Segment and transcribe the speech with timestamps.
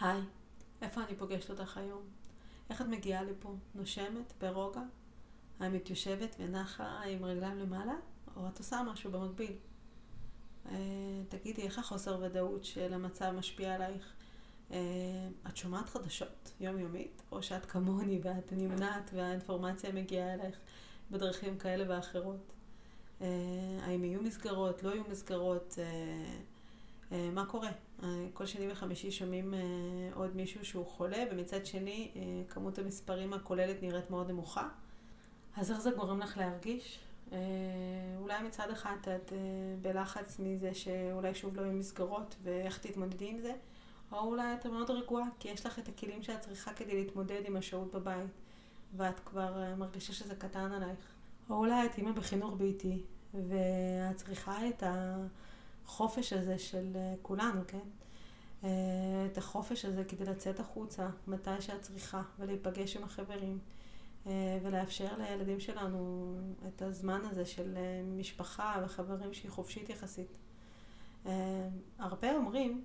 [0.00, 0.20] היי,
[0.82, 2.02] איפה אני פוגשת אותך היום?
[2.70, 3.54] איך את מגיעה לפה?
[3.74, 4.32] נושמת?
[4.40, 4.80] ברוגע?
[5.60, 7.94] האם את יושבת ונחה עם רגליים למעלה?
[8.36, 9.52] או את עושה משהו במקביל?
[10.70, 10.76] אה,
[11.28, 14.12] תגידי, איך החוסר ודאות של המצב משפיע עלייך?
[14.70, 14.78] אה,
[15.48, 17.22] את שומעת חדשות יומיומית?
[17.32, 20.56] או שאת כמוני ואת נמנעת והאינפורמציה מגיעה אלייך
[21.10, 22.52] בדרכים כאלה ואחרות?
[23.20, 23.26] אה,
[23.82, 24.82] האם יהיו מסגרות?
[24.82, 25.78] לא יהיו מסגרות?
[27.32, 27.70] מה קורה?
[28.34, 29.54] כל שני וחמישי שומעים
[30.14, 32.10] עוד מישהו שהוא חולה, ומצד שני
[32.48, 34.68] כמות המספרים הכוללת נראית מאוד נמוכה.
[35.56, 36.98] אז איך זה גורם לך להרגיש?
[38.20, 39.32] אולי מצד אחד את
[39.82, 43.52] בלחץ מזה שאולי שוב לא יהיו מסגרות ואיך תתמודדי עם זה,
[44.12, 47.56] או אולי את מאוד רגועה כי יש לך את הכלים שאת צריכה כדי להתמודד עם
[47.56, 48.30] השהות בבית
[48.96, 50.98] ואת כבר מרגישה שזה קטן עלייך.
[51.50, 53.02] או אולי את אימא בחינוך ביתי
[53.34, 54.82] ואת צריכה את
[55.92, 57.88] החופש הזה של כולנו, כן?
[59.26, 63.58] את החופש הזה כדי לצאת החוצה מתי שאת צריכה ולהיפגש עם החברים.
[64.62, 66.34] ולאפשר לילדים שלנו
[66.68, 67.74] את הזמן הזה של
[68.18, 70.38] משפחה וחברים שהיא חופשית יחסית.
[71.98, 72.84] הרבה אומרים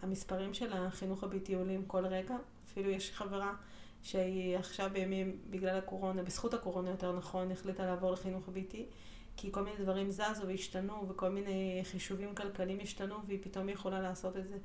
[0.00, 3.54] שהמספרים של החינוך הביתי עולים כל רגע, אפילו יש חברה
[4.02, 8.86] שהיא עכשיו בימים, בגלל הקורונה, בזכות הקורונה יותר נכון, החליטה לעבור לחינוך הביתי,
[9.36, 14.36] כי כל מיני דברים זזו והשתנו וכל מיני חישובים כלכליים השתנו והיא פתאום יכולה לעשות
[14.36, 14.58] את זה.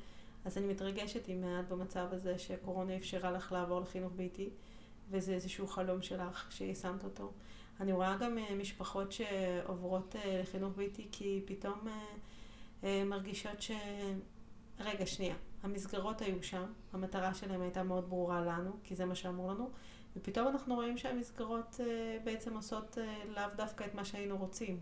[0.45, 4.49] אז אני מתרגשת אם את במצב הזה שקורונה אפשרה לך לעבור לחינוך ביתי,
[5.09, 7.31] וזה איזשהו חלום שלך שיישמת אותו.
[7.79, 11.87] אני רואה גם אה, משפחות שעוברות אה, לחינוך ביתי כי פתאום
[12.83, 13.71] אה, מרגישות ש...
[14.79, 15.35] רגע, שנייה.
[15.63, 19.69] המסגרות היו שם, המטרה שלהם הייתה מאוד ברורה לנו, כי זה מה שאמרו לנו,
[20.17, 21.79] ופתאום אנחנו רואים שהמסגרות
[22.23, 22.97] בעצם עושות
[23.35, 24.79] לאו דווקא את מה שהיינו רוצים.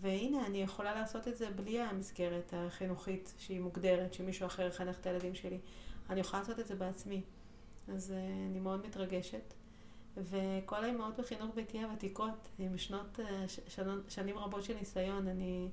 [0.00, 5.06] והנה, אני יכולה לעשות את זה בלי המסגרת החינוכית שהיא מוגדרת, שמישהו אחר יחנך את
[5.06, 5.58] הילדים שלי.
[6.10, 7.22] אני יכולה לעשות את זה בעצמי.
[7.88, 9.54] אז uh, אני מאוד מתרגשת.
[10.16, 15.68] וכל האימהות בחינוך ביתי הוותיקות, עם שנות, uh, שנים, רבות של ניסיון, אני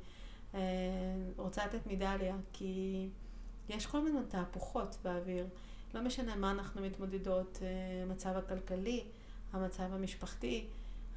[1.38, 3.08] רוצה לתת מדליה, כי
[3.70, 5.48] יש כל מיני תהפוכות באוויר.
[5.94, 7.60] לא משנה מה אנחנו מתמודדות,
[8.04, 9.04] המצב הכלכלי,
[9.54, 10.68] המצב המשפחתי.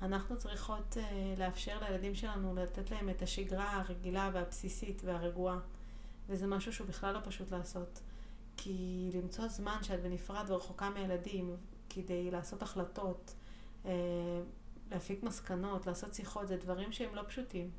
[0.02, 5.58] אנחנו צריכות uh, לאפשר לילדים שלנו, לתת להם את השגרה הרגילה והבסיסית והרגועה.
[6.28, 8.00] וזה משהו שהוא בכלל לא פשוט לעשות.
[8.56, 11.56] כי למצוא זמן שאת בנפרד ורחוקה מהילדים,
[11.88, 13.34] כדי לעשות החלטות,
[13.84, 13.88] uh,
[14.90, 17.70] להפיק מסקנות, לעשות שיחות, זה דברים שהם לא פשוטים.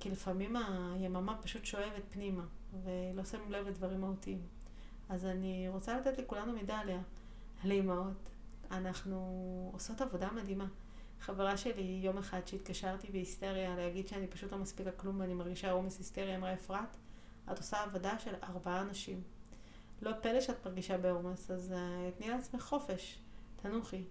[0.00, 2.44] כי לפעמים היממה פשוט שואבת פנימה,
[2.84, 4.42] ולא שמים לב לדברים מהותיים.
[5.08, 7.00] אז אני רוצה לתת לכולנו מדליה,
[7.64, 8.30] לאימהות.
[8.70, 10.66] אנחנו עושות עבודה מדהימה.
[11.20, 15.98] חברה שלי, יום אחד שהתקשרתי בהיסטריה להגיד שאני פשוט לא מספיקה כלום ואני מרגישה עומס
[15.98, 16.96] היסטריה, אמרה אפרת,
[17.52, 19.22] את עושה עבודה של ארבעה אנשים.
[20.02, 23.18] לא פלא שאת מרגישה בעומס, אז uh, תני לעצמך חופש,
[23.56, 24.04] תנוחי.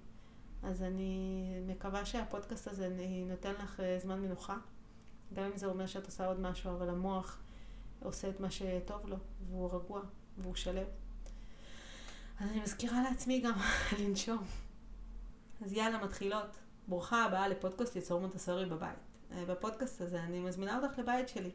[0.63, 2.89] אז אני מקווה שהפודקאסט הזה
[3.29, 4.57] נותן לך uh, זמן מנוחה,
[5.33, 7.39] גם אם זה אומר שאת עושה עוד משהו, אבל המוח
[7.99, 9.17] עושה את מה שטוב לו,
[9.49, 10.01] והוא רגוע,
[10.37, 10.85] והוא שלם.
[12.39, 13.53] אז אני מזכירה לעצמי גם
[13.99, 14.43] לנשום.
[15.65, 16.57] אז יאללה, מתחילות.
[16.87, 18.97] ברוכה הבאה לפודקאסט ליצור מונטסורי בבית.
[19.31, 21.51] אה, בפודקאסט הזה אני מזמינה אותך לבית שלי.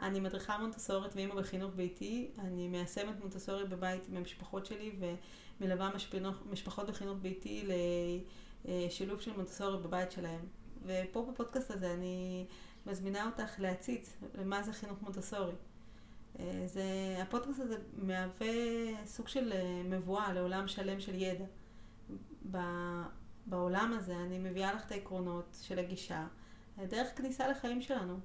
[0.00, 4.96] אני מדריכה מונטסורית ואימא בחינוך ביתי, אני מיישמת מונטסורי בבית עם המשפחות שלי
[5.60, 5.90] ומלווה
[6.50, 7.68] משפחות בחינוך ביתי
[8.64, 10.40] לשילוב של מונטסורי בבית שלהם.
[10.82, 12.46] ופה בפודקאסט הזה אני
[12.86, 15.54] מזמינה אותך להציץ למה זה חינוך מונטסורי.
[16.38, 16.82] אה, זה,
[17.22, 18.46] הפודקאסט הזה מהווה
[19.04, 21.44] סוג של אה, מבואה לעולם שלם של ידע.
[23.46, 26.26] בעולם הזה אני מביאה לך את העקרונות של הגישה,
[26.78, 28.18] דרך כניסה לחיים שלנו.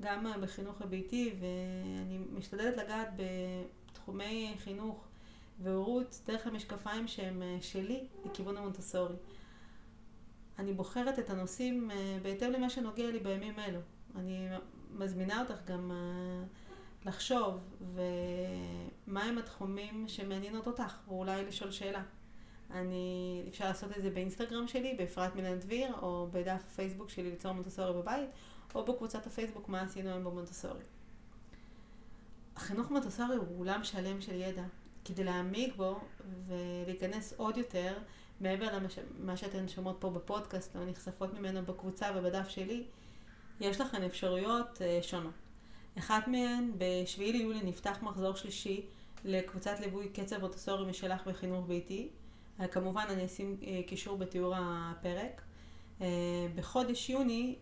[0.00, 5.08] גם בחינוך הביתי, ואני משתדלת לגעת בתחומי חינוך
[5.62, 9.16] והורות דרך המשקפיים שהם אה, שלי לכיוון המונטסורי.
[10.58, 13.80] אני בוחרת את הנושאים אה, בהתאם למה שנוגע לי בימים אלו.
[14.16, 14.48] אני
[14.90, 16.44] מזמינה אותך גם אה,
[17.04, 17.60] לחשוב
[17.94, 22.02] ומהם התחומים שמעניינות אותך, ואולי לשאול שאלה.
[22.70, 27.52] אני, אפשר לעשות את זה באינסטגרם שלי, באפרת מילן דביר, או בדף הפייסבוק שלי ליצור
[27.52, 28.30] מונטסורי בבית,
[28.74, 30.82] או בקבוצת הפייסבוק מה עשינו היום במונטסורי.
[32.56, 34.64] החינוך מונטסורי הוא עולם שלם של ידע.
[35.04, 36.00] כדי להעמיק בו
[36.46, 37.98] ולהיכנס עוד יותר,
[38.40, 38.78] מעבר
[39.18, 42.84] למה שאתן שומעות פה בפודקאסט או נחשפות ממנו בקבוצה ובדף שלי,
[43.60, 45.32] יש לכן אפשרויות uh, שונות.
[45.98, 48.86] אחת מהן, ב-7 ליולי נפתח מחזור שלישי
[49.24, 52.08] לקבוצת ליווי קצב מונטסורי משלך בחינוך ביתי.
[52.60, 55.42] אה, כמובן אני אשים אה, קישור בתיאור הפרק.
[56.00, 56.06] אה,
[56.54, 57.56] בחודש יוני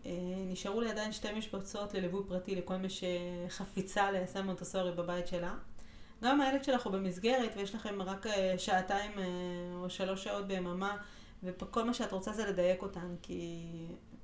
[0.47, 5.55] נשארו לי עדיין שתי משבצות לליווי פרטי לכל מי שחפיצה ליישם מונטסורי בבית שלה.
[6.23, 8.25] גם הילד שלך הוא במסגרת ויש לכם רק
[8.57, 9.11] שעתיים
[9.75, 10.97] או שלוש שעות ביממה,
[11.43, 13.65] וכל מה שאת רוצה זה לדייק אותן, כי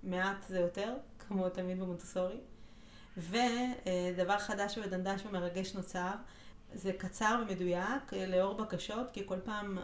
[0.03, 2.37] מעט זה יותר, כמו תמיד במונטסורי.
[3.17, 6.11] ודבר חדש ודנדש ומרגש נוצר,
[6.73, 9.77] זה קצר ומדויק, לאור בקשות, כי כל פעם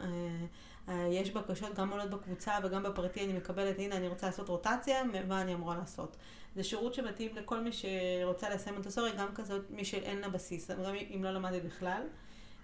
[0.87, 5.03] אה, יש בקשות גם עולות בקבוצה וגם בפרטי, אני מקבלת, הנה אני רוצה לעשות רוטציה,
[5.27, 6.17] מה אני אמורה לעשות.
[6.55, 10.95] זה שירות שמתאים לכל מי שרוצה לסיים מונטסורי, גם כזאת מי שאין לה בסיס, גם
[11.15, 12.01] אם לא למדת בכלל.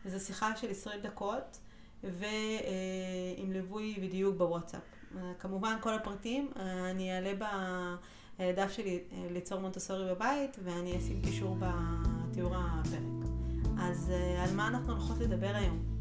[0.05, 1.59] זו שיחה של 20 דקות,
[2.03, 4.81] ועם ליווי ודיוק בוואטסאפ.
[5.17, 6.51] אה, כמובן כל הפרטים
[6.89, 7.33] אני אעלה
[8.39, 13.01] בדף שלי אה, ליצור מונטסורי בבית, ואני אשים קישור בתיאור הפרק.
[13.79, 15.95] אז על מה אנחנו הולכות לדבר היום?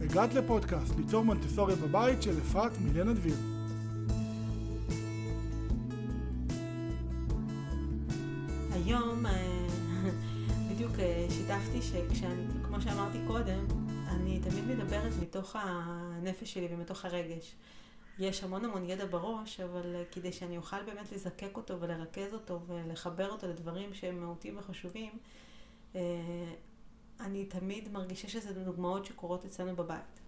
[0.00, 3.59] הגעת לפודקאסט ליצור מונטסוריה בבית של אפרת מילנה דביר.
[15.30, 17.54] מתוך הנפש שלי ומתוך הרגש.
[18.18, 22.60] יש המון המון ידע בראש, אבל אה, כדי שאני אוכל באמת לזקק אותו ולרכז אותו
[22.66, 25.12] ולחבר אותו לדברים שהם מהותיים וחשובים,
[27.20, 30.20] אני תמיד מרגישה שזה דוגמאות שקורות אצלנו בבית.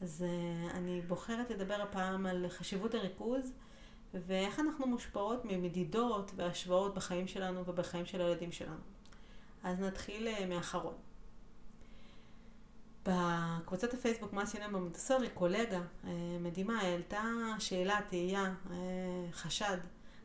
[0.00, 3.52] אז uh, אני בוחרת לדבר הפעם על חשיבות הריכוז
[4.14, 8.80] ואיך אנחנו מושפעות ממדידות והשוואות בחיים שלנו ובחיים של הילדים שלנו.
[9.64, 11.07] אז נתחיל מאחרון.
[13.08, 16.06] בקבוצת הפייסבוק מה עשינו במונטסורי, קולגה uh,
[16.40, 17.22] מדהימה העלתה
[17.58, 18.70] שאלה, תהייה, uh,
[19.32, 19.78] חשד.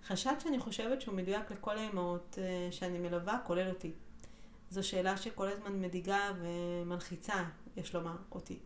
[0.07, 3.91] חשד שאני חושבת שהוא מדויק לכל האמהות uh, שאני מלווה, כולל אותי.
[4.69, 7.43] זו שאלה שכל הזמן מדאיגה ומלחיצה,
[7.77, 8.59] יש לומר, אותי.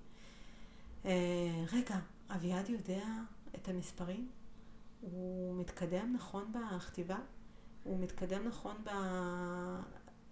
[1.06, 1.12] אה,
[1.74, 1.96] רגע,
[2.30, 3.06] אביעד יודע
[3.56, 4.30] את המספרים?
[5.02, 7.18] הוא מתקדם נכון בכתיבה?
[7.84, 8.76] הוא מתקדם נכון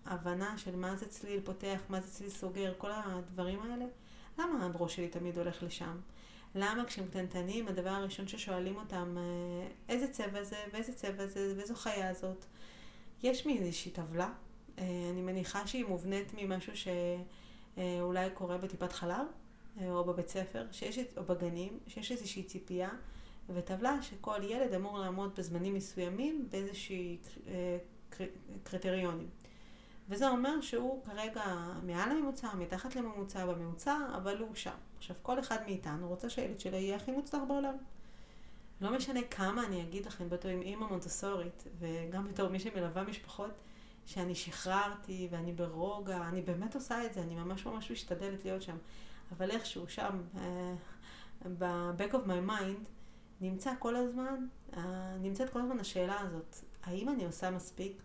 [0.05, 3.85] בהבנה של מה זה צליל פותח, מה זה צליל סוגר, כל הדברים האלה?
[4.39, 5.97] למה הראש שלי תמיד הולך לשם?
[6.55, 11.75] למה כשהם קטנטנים, הדבר הראשון ששואלים אותם, אה, איזה צבע זה, ואיזה צבע זה, ואיזו
[11.75, 12.45] חיה זאת?
[13.23, 14.29] יש לי איזושהי טבלה
[14.79, 16.73] אה, אני מניחה שהיא מובנית ממשהו
[17.75, 19.27] שאולי קורה בטיפת חלב,
[19.81, 22.89] אה, או בבית ספר, שיש, או בגנים, שיש איזושהי ציפייה
[23.49, 27.17] וטבלה שכל ילד אמור לעמוד בזמנים מסוימים באיזושהי
[27.47, 27.77] אה,
[28.63, 29.29] קריטריונים.
[30.09, 31.43] וזה אומר שהוא כרגע
[31.83, 34.75] מעל הממוצע, מתחת לממוצע, בממוצע, אבל הוא שם.
[34.97, 37.75] עכשיו, כל אחד מאיתנו רוצה שהילד שלו יהיה הכי מוצלח בעולם.
[38.81, 43.51] לא משנה כמה אני אגיד לכם בתור אימא מונטסורית, וגם בתור מי שמלווה משפחות,
[44.05, 48.77] שאני שחררתי ואני ברוגע, אני באמת עושה את זה, אני ממש ממש משתדלת להיות שם.
[49.31, 50.39] אבל איכשהו שם, uh,
[51.57, 52.89] ב-back of my mind,
[53.41, 54.77] נמצא כל הזמן, uh,
[55.21, 58.01] נמצאת כל הזמן השאלה הזאת, האם אני עושה מספיק?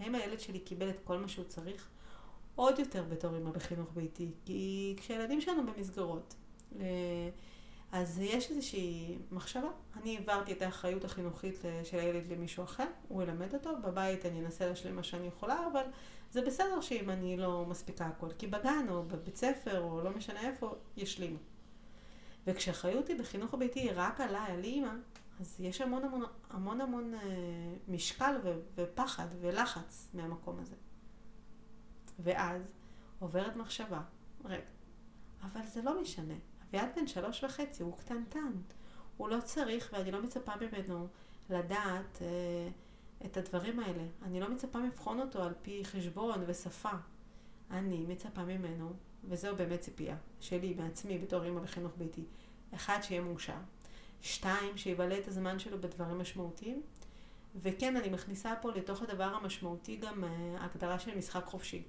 [0.00, 1.88] האם הילד שלי קיבל את כל מה שהוא צריך?
[2.54, 6.34] עוד יותר בתור אמא בחינוך ביתי, כי כשילדים שלנו במסגרות,
[6.72, 6.76] uh,
[7.92, 9.68] אז יש איזושהי מחשבה.
[9.96, 14.66] אני העברתי את האחריות החינוכית של הילד למישהו אחר, הוא ילמד אותו, בבית אני אנסה
[14.66, 15.82] להשלים מה שאני יכולה, אבל
[16.30, 20.40] זה בסדר שאם אני לא מספיקה הכל, כי בגן או בבית ספר או לא משנה
[20.40, 21.38] איפה, ישלימו.
[22.46, 24.92] וכשהאחריות היא בחינוך הביתי היא רק עליי, על אימא,
[25.40, 27.20] אז יש המון המון המון, המון אה,
[27.88, 30.76] משקל ו, ופחד ולחץ מהמקום הזה.
[32.18, 32.62] ואז
[33.18, 34.00] עוברת מחשבה,
[34.44, 34.64] רגע,
[35.42, 36.34] אבל זה לא משנה.
[36.68, 38.52] אביעד בן שלוש וחצי, הוא קטנטן.
[39.16, 41.06] הוא לא צריך, ואני לא מצפה ממנו
[41.50, 42.68] לדעת אה,
[43.26, 44.04] את הדברים האלה.
[44.22, 46.92] אני לא מצפה לבחון אותו על פי חשבון ושפה.
[47.70, 48.92] אני מצפה ממנו,
[49.24, 52.24] וזו באמת ציפייה שלי, מעצמי, בתור אימא בחינוך ביתי.
[52.74, 53.58] אחד, שיהיה מאושר.
[54.22, 56.82] שתיים, שיבלה את הזמן שלו בדברים משמעותיים.
[57.62, 61.82] וכן, אני מכניסה פה לתוך הדבר המשמעותי גם אה, הגדרה של משחק חופשי.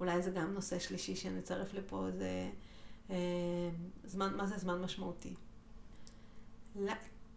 [0.00, 2.50] אולי זה גם נושא שלישי שנצרף לפה, זה
[3.10, 3.16] אה,
[4.04, 5.34] זמן, מה זה זמן משמעותי.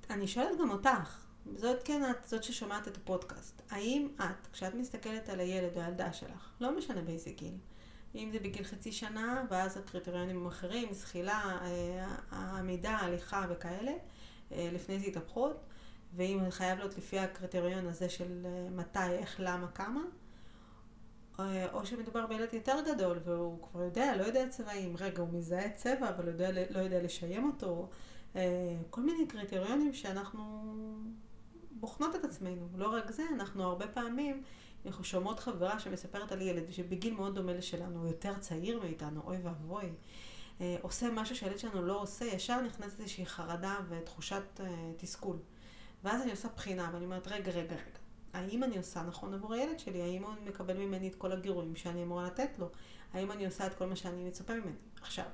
[0.09, 1.25] אני שואלת גם אותך,
[1.55, 6.13] זאת כן את, זאת ששומעת את הפודקאסט, האם את, כשאת מסתכלת על הילד או הילדה
[6.13, 7.55] שלך, לא משנה באיזה גיל,
[8.15, 13.91] אם זה בגיל חצי שנה, ואז הקריטריונים הם אחרים, זחילה, אה, העמידה, ההליכה וכאלה,
[14.51, 15.63] אה, לפני זה התהפכות,
[16.15, 20.01] ואם זה חייב להיות לפי הקריטריון הזה של מתי, איך, למה, כמה,
[21.74, 26.10] או שמדובר בילד יותר גדול והוא כבר יודע, לא יודע צבעים, רגע, הוא מזהה צבע,
[26.10, 27.89] אבל יודע, לא יודע לשיים אותו,
[28.36, 30.74] אה, כל מיני קריטריונים שאנחנו
[31.72, 32.67] בוחנות את עצמנו.
[32.75, 34.43] לא רק זה, אנחנו הרבה פעמים,
[34.85, 39.37] אנחנו שומעות חברה שמספרת על ילד שבגיל מאוד דומה לשלנו, הוא יותר צעיר מאיתנו, אוי
[39.43, 39.91] ואבוי.
[40.61, 45.37] אה, עושה משהו שהילד שלנו לא עושה, ישר נכנסת איזושהי חרדה ותחושת אה, תסכול.
[46.03, 47.99] ואז אני עושה בחינה, ואני אומרת, רגע, רגע, רגע.
[48.33, 50.01] האם אני עושה נכון עבור הילד שלי?
[50.01, 52.69] האם הוא מקבל ממני את כל הגירויים שאני אמורה לתת לו?
[53.13, 54.75] האם אני עושה את כל מה שאני מצופה ממני?
[55.01, 55.25] עכשיו,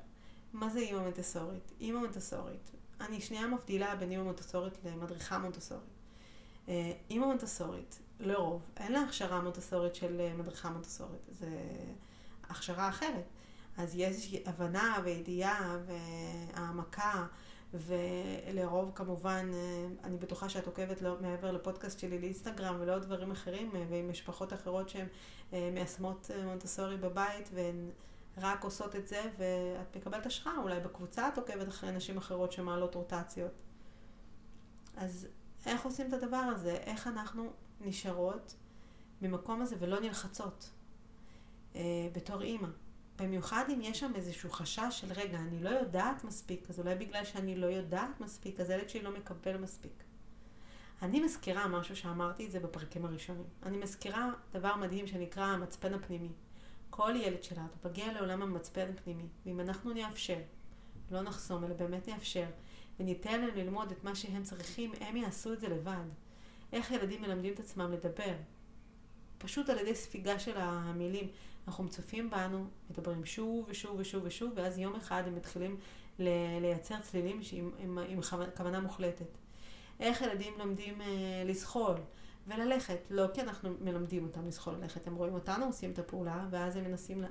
[0.54, 1.72] מה זה אימא מונטסורית?
[1.80, 5.90] אימא מונטסורית, אני שנייה מבדילה בין אימא מונטסורית למדריכה מונטסורית.
[6.70, 11.50] אה, אימא מונטסורית, לרוב, אין לה הכשרה מונטסורית של אה, מדריכה מונטסורית, זה
[12.50, 13.26] הכשרה אחרת.
[13.78, 17.26] אז יש איזושהי הבנה וידיעה והעמקה,
[17.74, 23.72] ולרוב כמובן, אה, אני בטוחה שאת עוקבת לא, מעבר לפודקאסט שלי לאינסטגרם ולעוד דברים אחרים,
[23.90, 25.08] ועם משפחות אחרות שהן
[25.52, 27.90] מיישמות מונטסורי בבית, והן
[28.38, 32.96] רק עושות את זה, ואת מקבלת השראה, אולי בקבוצה את עוקבת אחרי נשים אחרות שמעלות
[32.96, 33.52] רוטציות.
[34.98, 35.28] אז
[35.66, 36.72] איך עושים את הדבר הזה?
[36.72, 38.56] איך אנחנו נשארות
[39.22, 40.70] במקום הזה ולא נלחצות
[41.76, 41.82] אה,
[42.14, 42.68] בתור אימא?
[43.20, 47.26] במיוחד אם יש שם איזשהו חשש של רגע, אני לא יודעת מספיק, אז אולי בגלל
[47.26, 50.04] שאני לא יודעת מספיק, אז הילד שלי לא מקבל מספיק.
[51.02, 53.44] אני מזכירה משהו שאמרתי את זה בפרקים הראשונים.
[53.64, 56.30] אני מזכירה דבר מדהים שנקרא המצפן הפנימי.
[56.90, 60.40] כל ילד שלנו מגיע לעולם המצפן הפנימי, ואם אנחנו נאפשר,
[61.12, 62.46] לא נחסום, אלא באמת נאפשר,
[63.00, 66.06] וניתן להם ללמוד את מה שהם צריכים, הם יעשו את זה לבד.
[66.74, 68.36] איך ילדים מלמדים את עצמם לדבר?
[69.38, 71.28] פשוט על ידי ספיגה של המילים.
[71.68, 75.78] אנחנו מצופים בנו, מדברים שוב ושוב ושוב ושוב, ואז יום אחד הם מתחילים
[76.62, 78.20] לייצר צלילים עם, עם, עם
[78.58, 79.38] כוונה מוחלטת.
[80.00, 81.08] איך ילדים לומדים אה,
[81.46, 81.96] לזחול?
[82.50, 83.00] וללכת.
[83.10, 86.84] לא כי אנחנו מלמדים אותם לזחול ללכת, הם רואים אותנו עושים את הפעולה, ואז הם
[86.84, 87.24] מנסים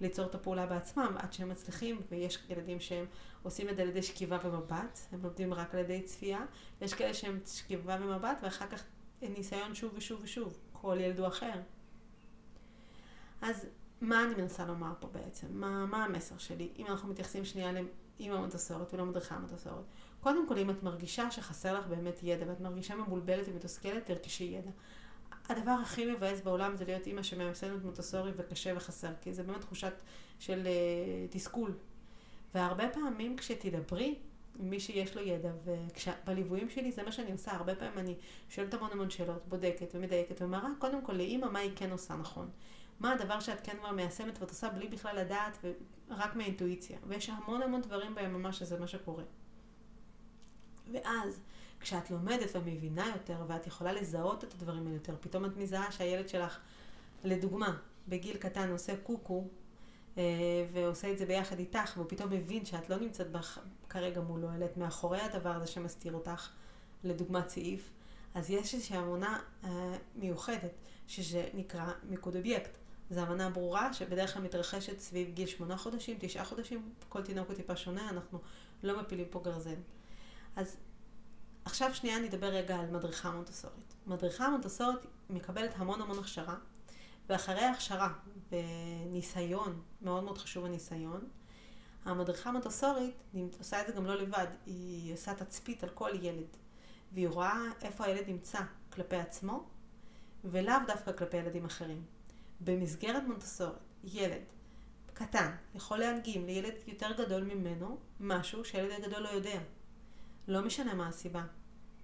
[0.00, 3.04] ליצור את הפעולה בעצמם עד שהם מצליחים, ויש ילדים שהם
[3.42, 6.44] עושים את זה על ידי שכיבה ומבט, הם לומדים רק על ידי צפייה,
[6.80, 8.84] ויש כאלה שהם שכיבה ומבט, ואחר כך
[9.22, 11.60] ניסיון שוב ושוב ושוב, כל ילד הוא אחר.
[13.42, 13.66] אז
[14.00, 15.46] מה אני מנסה לומר פה בעצם?
[15.50, 16.68] מה, מה המסר שלי?
[16.78, 19.86] אם אנחנו מתייחסים שנייה לאמא מונטסורית ולא מדריכה מונטסורית.
[20.22, 24.70] קודם כל, אם את מרגישה שחסר לך באמת ידע, ואת מרגישה מבולבלת ומתוסכלת, תרכשי ידע.
[25.48, 29.92] הדבר הכי מבאס בעולם זה להיות אימא שמייסדת מונטסורי וקשה וחסר, כי זה באמת תחושת
[30.38, 31.74] של uh, תסכול.
[32.54, 34.14] והרבה פעמים כשתדברי
[34.58, 38.14] עם מי שיש לו ידע, ובליוויים שלי זה מה שאני עושה, הרבה פעמים אני
[38.48, 42.50] שואלת המון המון שאלות, בודקת ומדייקת, ומראה קודם כל לאימא מה היא כן עושה נכון.
[43.00, 45.58] מה הדבר שאת כן כבר מיישמת ואת עושה בלי בכלל לדעת,
[46.10, 46.98] ורק מהאינטואיציה.
[47.06, 49.24] ויש המון המון דברים ביממה שזה מה שקורה.
[50.92, 51.40] ואז,
[51.80, 56.28] כשאת לומדת ומבינה יותר, ואת יכולה לזהות את הדברים האלה יותר, פתאום את מזהה שהילד
[56.28, 56.58] שלך,
[57.24, 57.76] לדוגמה,
[58.08, 59.44] בגיל קטן עושה קוקו,
[60.18, 60.22] אה,
[60.72, 63.58] ועושה את זה ביחד איתך, והוא פתאום מבין שאת לא נמצאת בח...
[63.88, 66.48] כרגע מולו, אלא את מאחורי הדבר הזה שמסתיר אותך,
[67.04, 67.90] לדוגמה צעיף,
[68.34, 70.72] אז יש איזושהי אמונה אה, מיוחדת,
[71.06, 72.70] שזה נקרא מיקוד אובייקט.
[73.10, 77.56] זו אמנה ברורה שבדרך כלל מתרחשת סביב גיל שמונה חודשים, תשעה חודשים, כל תינוק הוא
[77.56, 78.38] טיפה שונה, אנחנו
[78.82, 79.80] לא מפילים פה גרזן.
[80.56, 80.76] אז
[81.64, 83.94] עכשיו שנייה נדבר רגע על מדריכה מונטסורית.
[84.06, 86.56] מדריכה מונטסורית מקבלת המון המון הכשרה,
[87.28, 88.12] ואחרי הכשרה
[88.50, 91.28] וניסיון, מאוד מאוד חשוב הניסיון,
[92.04, 93.14] המדריכה מונטסורית
[93.58, 96.56] עושה את זה גם לא לבד, היא עושה תצפית על כל ילד,
[97.12, 98.58] והיא רואה איפה הילד נמצא
[98.92, 99.64] כלפי עצמו,
[100.44, 102.04] ולאו דווקא כלפי ילדים אחרים.
[102.60, 104.42] במסגרת מונטסורית, ילד
[105.14, 109.58] קטן יכול להדגים לילד יותר גדול ממנו משהו שילד גדול לא יודע.
[110.48, 111.42] לא משנה מה הסיבה.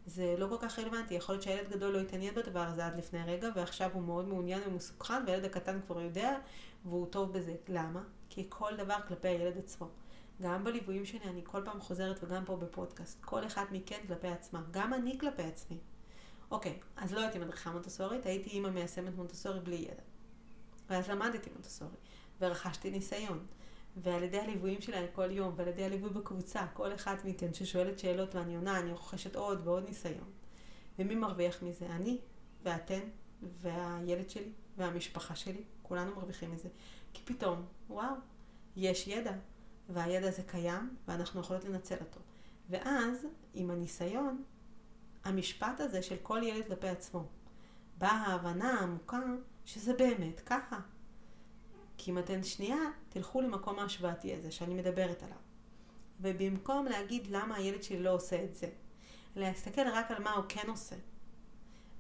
[0.07, 1.15] זה לא כל כך רלוונטי.
[1.15, 4.61] יכול להיות שהילד גדול לא התעניין בדבר הזה עד לפני רגע, ועכשיו הוא מאוד מעוניין
[4.67, 6.39] ומסוכן, והילד הקטן כבר יודע,
[6.85, 7.55] והוא טוב בזה.
[7.69, 8.03] למה?
[8.29, 9.89] כי כל דבר כלפי הילד עצמו.
[10.43, 14.63] גם בליוויים שלי, אני כל פעם חוזרת, וגם פה בפודקאסט, כל אחד מכן כלפי עצמה.
[14.71, 15.79] גם אני כלפי עצמי.
[16.51, 20.03] אוקיי, אז לא הייתי מדריכה מונטסורית, הייתי אימא מיישמת מונטסורית בלי ידע.
[20.91, 21.97] ואז למדתי מונטסורי,
[22.41, 23.47] ורכשתי ניסיון.
[24.03, 28.35] ועל ידי הליוויים שלה כל יום, ועל ידי הליווי בקבוצה, כל אחת מכן ששואלת שאלות
[28.35, 30.31] ואני עונה, אני רוכשת עוד ועוד ניסיון.
[30.99, 31.87] ומי מרוויח מזה?
[31.87, 32.19] אני,
[32.63, 33.01] ואתן,
[33.43, 36.69] והילד שלי, והמשפחה שלי, כולנו מרוויחים מזה.
[37.13, 38.15] כי פתאום, וואו,
[38.77, 39.33] יש ידע,
[39.89, 42.21] והידע הזה קיים, ואנחנו יכולות לנצל אותו.
[42.71, 44.43] ואז, עם הניסיון,
[45.25, 47.27] המשפט הזה של כל ילד כלפי עצמו,
[47.99, 49.21] באה ההבנה העמוקה
[49.65, 50.81] שזה באמת ככה.
[51.99, 52.79] כי אם אתן שנייה,
[53.09, 55.37] תלכו למקום ההשוואתי הזה שאני מדברת עליו.
[56.21, 58.69] ובמקום להגיד למה הילד שלי לא עושה את זה,
[59.37, 60.97] להסתכל רק על מה הוא כן עושה,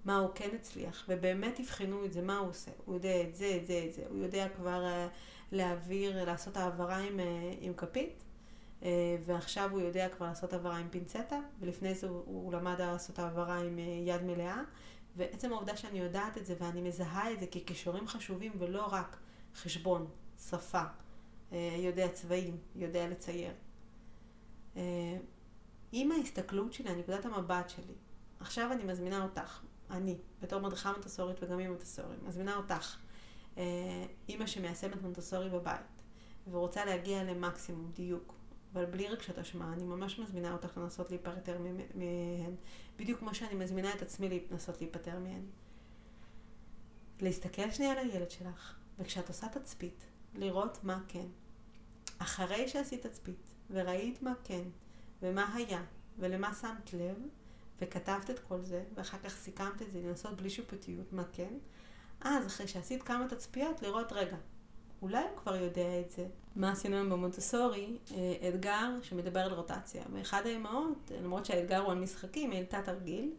[0.05, 2.71] מה הוא כן הצליח, ובאמת תבחנו את זה, מה הוא עושה.
[2.85, 4.02] הוא יודע את זה, את זה, את זה.
[4.09, 5.14] הוא יודע כבר uh,
[5.52, 7.23] להעביר, לעשות העברה עם, uh,
[7.61, 8.23] עם כפית,
[8.81, 8.85] uh,
[9.26, 13.59] ועכשיו הוא יודע כבר לעשות העברה עם פינצטה, ולפני זה הוא, הוא למד לעשות העברה
[13.59, 14.62] עם יד מלאה,
[15.17, 19.17] ועצם העובדה שאני יודעת את זה ואני מזהה את זה ככישורים חשובים ולא רק
[19.62, 20.11] חשבון,
[20.49, 20.83] שפה,
[21.53, 23.53] אה, יודע צבעים, יודע לצייר.
[24.77, 24.83] אה,
[25.93, 27.95] עם ההסתכלות שלי, נקודת המבט שלי,
[28.41, 29.61] עכשיו אני מזמינה אותך,
[29.91, 32.97] אני, בתור מדריכה מונטסורית וגם אימא מונטסורית, מזמינה אותך,
[34.29, 35.81] אימא שמיישמת מונטסורי בבית,
[36.50, 38.35] ורוצה להגיע למקסימום דיוק,
[38.73, 42.55] אבל בלי רגשת אשמה, אני ממש מזמינה אותך לנסות להיפטר מהן,
[42.97, 45.43] בדיוק כמו שאני מזמינה את עצמי לנסות להיפטר מהן.
[47.21, 51.26] להסתכל שנייה על הילד שלך, וכשאת עושה תצפית, לראות מה כן.
[52.19, 54.62] אחרי שעשית תצפית, וראית מה כן,
[55.23, 55.83] ומה היה,
[56.19, 57.17] ולמה שמת לב,
[57.81, 61.55] וכתבת את כל זה, ואחר כך סיכמת את זה, לנסות בלי שיפוטיות מה כן,
[62.21, 64.37] אז אחרי שעשית כמה תצפיות, לראות, רגע,
[65.02, 66.26] אולי הוא כבר יודע את זה.
[66.57, 67.99] מה עשינו היום במונטסורי?
[68.11, 70.02] אה, אתגר שמדבר על רוטציה.
[70.12, 73.33] ואחד האמהות, למרות שהאתגר הוא על משחקים, העלתה תרגיל.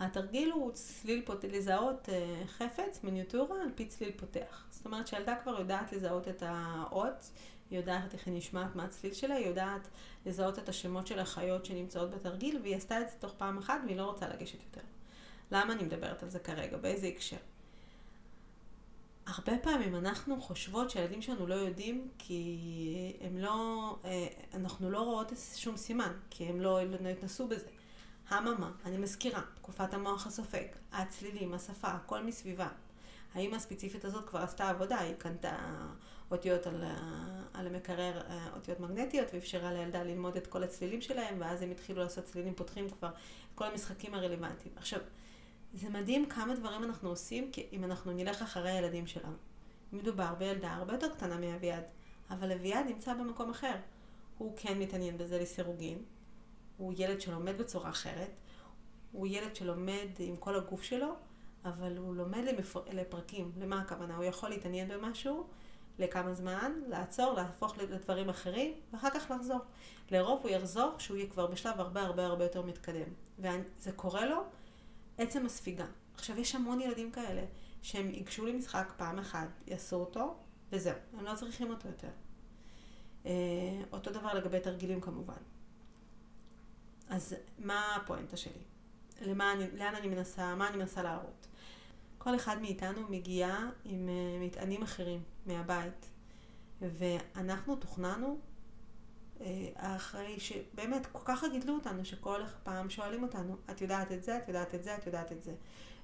[0.00, 1.44] התרגיל הוא צליל פות...
[1.44, 4.66] לזהות אה, חפץ, מיניוטורה, על פי צליל פותח.
[4.70, 7.30] זאת אומרת שהילדה כבר יודעת לזהות את האות,
[7.70, 9.88] היא יודעת איך היא נשמעת מה הצליל שלה, היא יודעת
[10.26, 13.96] לזהות את השמות של החיות שנמצאות בתרגיל, והיא עשתה את זה תוך פעם אחת והיא
[13.96, 14.80] לא רוצה לגשת יותר.
[15.50, 16.76] למה אני מדברת על זה כרגע?
[16.76, 17.36] באיזה הקשר?
[19.26, 25.32] הרבה פעמים אנחנו חושבות שהילדים שלנו לא יודעים כי הם לא, אה, אנחנו לא רואות
[25.54, 27.66] שום סימן, כי הם לא, לא התנסו בזה.
[28.28, 32.68] הממה, אני מזכירה, תקופת המוח הסופג, הצלילים, השפה, הכל מסביבה.
[33.34, 35.56] האמא הספציפית הזאת כבר עשתה עבודה, היא קנתה
[36.30, 36.84] אותיות על,
[37.52, 42.02] על המקרר, אה, אותיות מגנטיות, ואפשרה לילדה ללמוד את כל הצלילים שלהם, ואז הם התחילו
[42.02, 44.74] לעשות צלילים פותחים כבר את כל המשחקים הרלוונטיים.
[44.76, 45.00] עכשיו,
[45.74, 49.36] זה מדהים כמה דברים אנחנו עושים אם אנחנו נלך אחרי הילדים שלנו.
[49.92, 51.84] מדובר בילדה הרבה יותר קטנה מאביעד,
[52.30, 53.74] אבל אביעד נמצא במקום אחר.
[54.38, 55.98] הוא כן מתעניין בזה לסירוגין,
[56.76, 58.30] הוא ילד שלומד בצורה אחרת,
[59.12, 61.14] הוא ילד שלומד עם כל הגוף שלו,
[61.64, 62.82] אבל הוא לומד למפר...
[62.92, 63.52] לפרקים.
[63.58, 64.16] למה הכוונה?
[64.16, 65.46] הוא יכול להתעניין במשהו
[65.98, 69.60] לכמה זמן, לעצור, להפוך לדברים אחרים, ואחר כך לחזור.
[70.10, 73.08] לרוב הוא יחזור כשהוא יהיה כבר בשלב הרבה הרבה הרבה יותר מתקדם.
[73.38, 74.42] וזה קורה לו
[75.18, 75.86] עצם הספיגה.
[76.14, 77.42] עכשיו, יש המון ילדים כאלה
[77.82, 80.34] שהם ייגשו למשחק פעם אחת, יעשו אותו,
[80.72, 82.08] וזהו, הם לא צריכים אותו יותר.
[83.26, 83.32] אה,
[83.92, 85.53] אותו דבר לגבי תרגילים כמובן.
[87.08, 88.62] אז מה הפואנטה שלי?
[89.20, 91.46] למה אני, לאן אני מנסה, מה אני מנסה להראות?
[92.18, 96.10] כל אחד מאיתנו מגיע עם uh, מטענים אחרים מהבית,
[96.80, 98.38] ואנחנו תוכננו
[99.38, 99.42] uh,
[99.76, 104.48] אחרי שבאמת כל ככה גידלו אותנו, שכל פעם שואלים אותנו, את יודעת את זה, את
[104.48, 105.54] יודעת את זה, את יודעת את זה.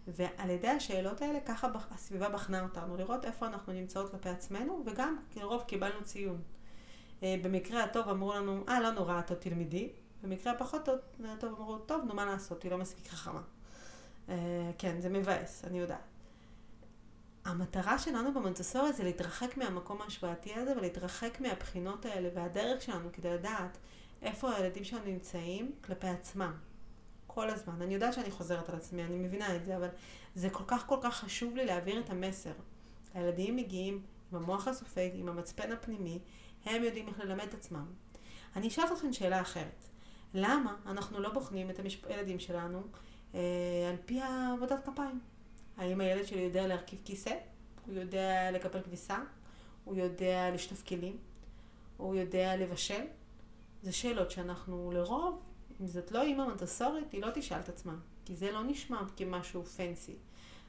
[0.08, 5.16] ועל ידי השאלות האלה, ככה הסביבה בחנה אותנו, לראות איפה אנחנו נמצאות כלפי עצמנו, וגם
[5.36, 6.42] לרוב קיבלנו ציון.
[7.20, 9.92] Uh, במקרה הטוב אמרו לנו, אה, לא נורא, את עוד תלמדי.
[10.22, 10.98] במקרה הפחות טוב,
[11.42, 13.42] אמרו, טוב, נו מה לעשות, היא לא מספיק חכמה.
[14.28, 14.32] Uh,
[14.78, 16.10] כן, זה מבאס, אני יודעת.
[17.44, 23.78] המטרה שלנו במונטסורי זה להתרחק מהמקום ההשוואתי הזה ולהתרחק מהבחינות האלה והדרך שלנו כדי לדעת
[24.22, 26.52] איפה הילדים שלנו נמצאים כלפי עצמם.
[27.26, 27.82] כל הזמן.
[27.82, 29.88] אני יודעת שאני חוזרת על עצמי, אני מבינה את זה, אבל
[30.34, 32.52] זה כל כך כל כך חשוב לי להעביר את המסר.
[33.14, 34.02] הילדים מגיעים
[34.32, 36.18] עם המוח הסופג, עם המצפן הפנימי,
[36.64, 37.86] הם יודעים איך ללמד את עצמם.
[38.56, 39.89] אני אשאל אתכם שאלה אחרת.
[40.34, 42.82] למה אנחנו לא בוחנים את הילדים שלנו
[43.34, 43.40] אה,
[43.90, 45.20] על פי עבודת כפיים?
[45.76, 47.34] האם הילד שלי יודע להרכיב כיסא?
[47.86, 49.18] הוא יודע לקפל כביסה?
[49.84, 51.16] הוא יודע לשטוף כלים?
[51.96, 53.04] הוא יודע לבשל?
[53.82, 55.40] זה שאלות שאנחנו לרוב,
[55.80, 59.64] אם זאת לא אימא מונטסורית, היא לא תשאל את עצמה, כי זה לא נשמע כמשהו
[59.64, 60.14] פנסי.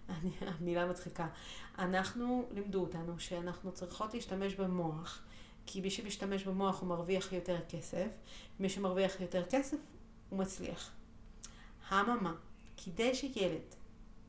[0.60, 1.28] המילה מצחיקה.
[1.80, 5.21] אנחנו, לימדו אותנו שאנחנו צריכות להשתמש במוח
[5.65, 8.08] כי מי שמשתמש במוח הוא מרוויח יותר כסף,
[8.60, 9.78] מי שמרוויח יותר כסף
[10.30, 10.91] הוא מצליח.
[11.89, 12.34] הממה,
[12.78, 13.76] כדי שילד,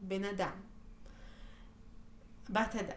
[0.00, 0.52] בן אדם,
[2.50, 2.96] בת אדם,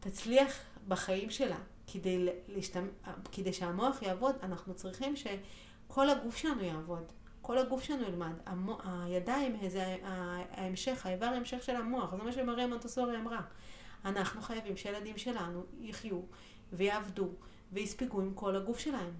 [0.00, 1.58] תצליח בחיים שלה,
[1.92, 2.88] כדי, להשתמ...
[3.32, 7.04] כדי שהמוח יעבוד, אנחנו צריכים שכל הגוף שלנו יעבוד.
[7.42, 8.32] כל הגוף שלנו ילמד.
[8.46, 8.78] המו...
[8.84, 12.10] הידיים זה ההמשך, האיבר ההמשך של המוח.
[12.10, 13.40] זה מה שמריה מונטסורי אמרה.
[14.04, 16.20] אנחנו חייבים שהילדים שלנו יחיו
[16.72, 17.28] ויעבדו
[17.72, 19.12] ויספגו עם כל הגוף שלהם.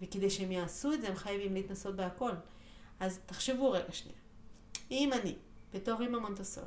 [0.00, 2.32] וכדי שהם יעשו את זה, הם חייבים להתנסות בהכל.
[3.00, 4.18] אז תחשבו רגע שנייה.
[4.90, 5.34] אם אני,
[5.74, 6.66] בתור אימא מונטסורי,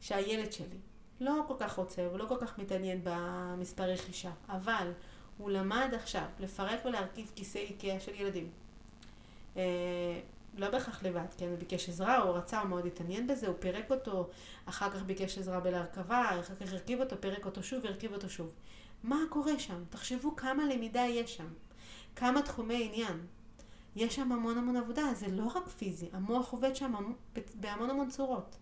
[0.00, 0.78] שהילד שלי
[1.20, 4.92] לא כל כך רוצה ולא כל כך מתעניין במספר רכישה, אבל
[5.38, 8.50] הוא למד עכשיו לפרק ולהרכיב כיסא איקאה של ילדים.
[9.56, 10.20] אה,
[10.56, 13.90] לא בהכרח לבד, כן, הוא ביקש עזרה, הוא רצה, הוא מאוד התעניין בזה, הוא פירק
[13.90, 14.28] אותו,
[14.66, 18.54] אחר כך ביקש עזרה בלהרכבה, אחר כך הרכיב אותו, פירק אותו שוב, הרכיב אותו שוב.
[19.04, 19.84] מה קורה שם?
[19.90, 21.48] תחשבו כמה למידה יש שם,
[22.16, 23.26] כמה תחומי עניין.
[23.96, 26.92] יש שם המון המון עבודה, זה לא רק פיזי, המוח עובד שם
[27.54, 28.56] בהמון המון צורות.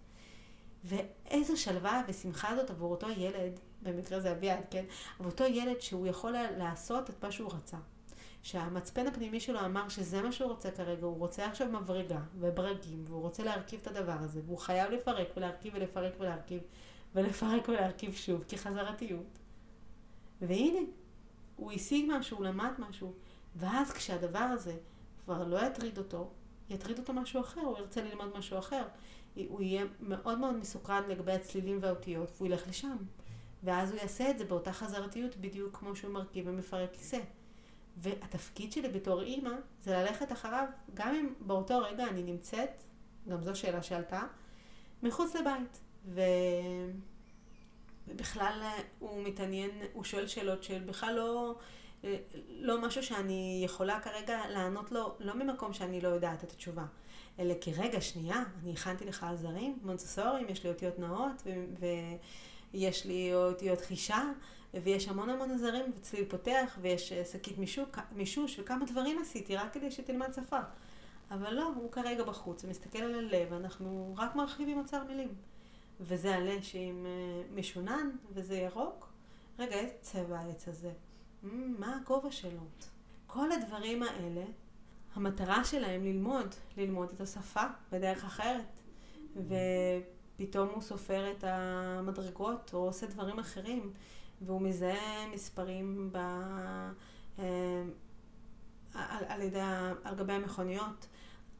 [0.84, 4.84] ואיזו שלווה ושמחה זאת עבור אותו ילד במקרה זה אביעד, כן?
[5.20, 7.76] אבל אותו ילד שהוא יכול לעשות את מה שהוא רצה.
[8.42, 13.22] שהמצפן הפנימי שלו אמר שזה מה שהוא רוצה כרגע, הוא רוצה עכשיו מברגה וברגים, והוא
[13.22, 16.60] רוצה להרכיב את הדבר הזה, והוא חייב לפרק ולהרכיב ולפרק ולהרכיב
[17.14, 19.38] ולפרק ולהרכיב שוב, כחזרתיות.
[20.42, 20.80] והנה,
[21.56, 23.12] הוא השיג משהו, הוא למד משהו,
[23.56, 24.76] ואז כשהדבר הזה
[25.24, 26.30] כבר לא יטריד אותו,
[26.70, 28.84] יטריד אותו משהו אחר, הוא ירצה ללמוד משהו אחר.
[29.48, 32.96] הוא יהיה מאוד מאוד מסוכן לגבי הצלילים והאותיות, והוא ילך לשם.
[33.62, 37.20] ואז הוא יעשה את זה באותה חזרתיות בדיוק כמו שהוא מרכיב ומפרק כיסא.
[37.96, 39.50] והתפקיד שלי בתור אימא
[39.82, 42.82] זה ללכת אחריו, גם אם באותו רגע אני נמצאת,
[43.28, 44.22] גם זו שאלה שעלתה,
[45.02, 45.80] מחוץ לבית.
[46.06, 46.20] ו...
[48.08, 48.60] ובכלל
[48.98, 51.54] הוא מתעניין, הוא שואל שאלות של בכלל לא,
[52.48, 56.84] לא משהו שאני יכולה כרגע לענות לו, לא ממקום שאני לא יודעת את התשובה,
[57.38, 61.50] אלא כי רגע, שנייה, אני הכנתי לך עזרים, מונטסורים, יש לי אותיות נאות, ו...
[62.72, 64.22] ויש לי אותיות חישה,
[64.74, 67.56] ויש המון המון עזרים וצליל פותח, ויש אה, שקית
[68.12, 70.58] מישוש, וכמה דברים עשיתי רק כדי שתלמד שפה.
[71.30, 75.34] אבל לא, הוא כרגע בחוץ, הוא מסתכל על הלב, אנחנו רק מרחיבים אוצר מילים.
[76.02, 79.12] וזה עלה שעם אה, משונן, וזה ירוק.
[79.58, 80.92] רגע, איזה צבע העץ הזה?
[81.44, 81.46] Mm,
[81.78, 82.60] מה הגובה שלו?
[83.26, 84.44] כל הדברים האלה,
[85.14, 88.80] המטרה שלהם ללמוד, ללמוד את השפה בדרך אחרת.
[89.36, 93.92] ופתאום הוא סופר את המדרגות, או עושה דברים אחרים.
[94.46, 96.16] והוא מזהה מספרים ב...
[97.38, 97.82] אה,
[98.94, 99.60] על, על, ידי,
[100.04, 101.06] על גבי המכוניות.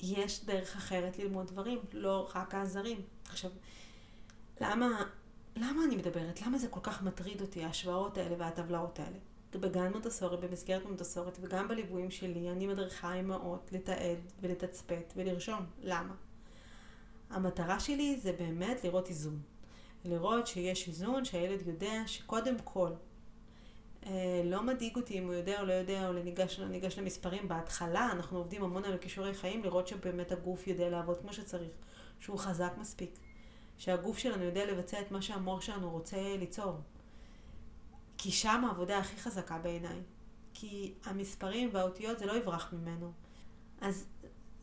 [0.00, 3.00] יש דרך אחרת ללמוד דברים, לא רק העזרים.
[3.28, 3.50] עכשיו,
[4.60, 5.04] למה,
[5.56, 6.42] למה אני מדברת?
[6.42, 9.18] למה זה כל כך מטריד אותי, ההשוואות האלה והטבלאות האלה?
[9.60, 15.66] בגן מונטסורי, במסגרת מונטסורית וגם בליוויים שלי, אני מדריכה אמהות לתעד ולתצפת ולרשום.
[15.82, 16.14] למה?
[17.30, 19.40] המטרה שלי זה באמת לראות איזון.
[20.04, 22.90] לראות שיש איזון, שהילד יודע שקודם כל,
[24.06, 27.48] אה, לא מדאיג אותי אם הוא יודע או לא יודע, או ניגש, ניגש למספרים.
[27.48, 31.70] בהתחלה אנחנו עובדים המון על כישורי חיים, לראות שבאמת הגוף יודע לעבוד כמו שצריך,
[32.20, 33.18] שהוא חזק מספיק,
[33.82, 36.80] שהגוף שלנו יודע לבצע את מה שהמוח שלנו רוצה ליצור.
[38.18, 40.00] כי שם העבודה הכי חזקה בעיניי.
[40.54, 43.12] כי המספרים והאותיות זה לא יברח ממנו.
[43.80, 44.06] אז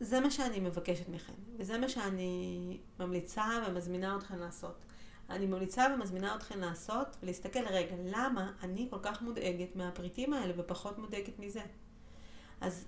[0.00, 4.84] זה מה שאני מבקשת מכם, וזה מה שאני ממליצה ומזמינה אתכם לעשות.
[5.30, 10.98] אני ממליצה ומזמינה אתכם לעשות ולהסתכל, רגע, למה אני כל כך מודאגת מהפריטים האלה ופחות
[10.98, 11.62] מודאגת מזה?
[12.60, 12.86] אז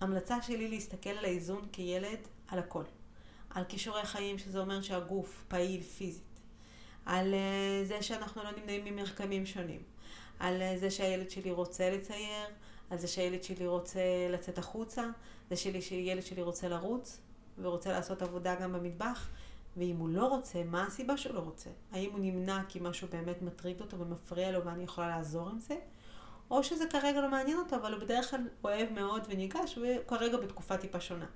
[0.00, 2.84] המלצה שלי להסתכל על האיזון כילד, על הכל.
[3.50, 6.40] על כישורי חיים, שזה אומר שהגוף פעיל פיזית.
[7.06, 9.82] על uh, זה שאנחנו לא נמנעים ממרקמים שונים.
[10.38, 12.46] על uh, זה שהילד שלי רוצה לצייר,
[12.90, 15.04] על זה שהילד שלי רוצה לצאת החוצה,
[15.50, 17.20] זה שלי שילד שלי רוצה לרוץ
[17.58, 19.28] ורוצה לעשות עבודה גם במטבח.
[19.76, 21.70] ואם הוא לא רוצה, מה הסיבה שהוא לא רוצה?
[21.92, 25.76] האם הוא נמנע כי משהו באמת מטריד אותו ומפריע לו ואני יכולה לעזור עם זה?
[26.50, 30.76] או שזה כרגע לא מעניין אותו, אבל הוא בדרך כלל אוהב מאוד וניגש, וכרגע בתקופה
[30.76, 31.26] טיפה שונה.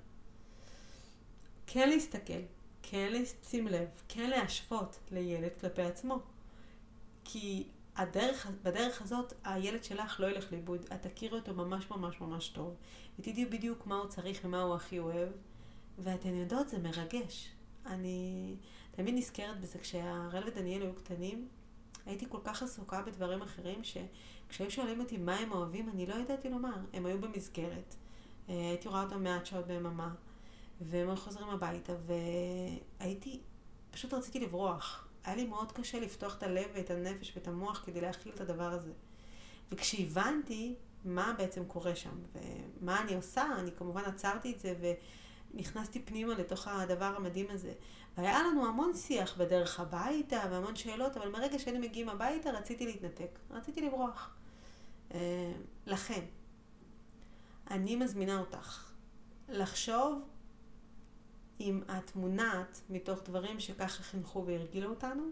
[1.67, 2.41] כן להסתכל,
[2.83, 6.19] כן לשים לב, כן להשוות לילד כלפי עצמו.
[7.23, 12.47] כי הדרך, בדרך הזאת הילד שלך לא ילך לאיבוד, את תכירי אותו ממש ממש ממש
[12.47, 12.75] טוב,
[13.19, 15.29] ותדעי בדיוק מה הוא צריך ומה הוא הכי אוהב,
[15.99, 17.49] ואתן יודעות, זה מרגש.
[17.85, 18.55] אני
[18.91, 21.47] תמיד נזכרת בזה, כשהראל ודניאל היו קטנים,
[22.05, 26.49] הייתי כל כך עסוקה בדברים אחרים, שכשהיו שואלים אותי מה הם אוהבים, אני לא ידעתי
[26.49, 26.75] לומר.
[26.93, 27.95] הם היו במסגרת,
[28.49, 30.13] אה, הייתי רואה אותם מעט שעות ביממה,
[30.85, 31.93] והם היו חוזרים הביתה,
[32.99, 33.41] והייתי,
[33.91, 35.07] פשוט רציתי לברוח.
[35.23, 38.71] היה לי מאוד קשה לפתוח את הלב ואת הנפש ואת המוח כדי להכיל את הדבר
[38.71, 38.91] הזה.
[39.71, 42.17] וכשהבנתי מה בעצם קורה שם,
[42.81, 44.91] ומה אני עושה, אני כמובן עצרתי את זה, ו...
[45.53, 47.73] נכנסתי פנימה לתוך הדבר המדהים הזה.
[48.17, 53.39] והיה לנו המון שיח בדרך הביתה והמון שאלות, אבל מרגע שהיינו מגיעים הביתה רציתי להתנתק,
[53.49, 54.35] רציתי לברוח.
[55.13, 55.53] אה,
[55.85, 56.21] לכן,
[57.71, 58.91] אני מזמינה אותך
[59.49, 60.21] לחשוב
[61.59, 65.23] אם את מונעת מתוך דברים שככה חינכו והרגילו אותנו,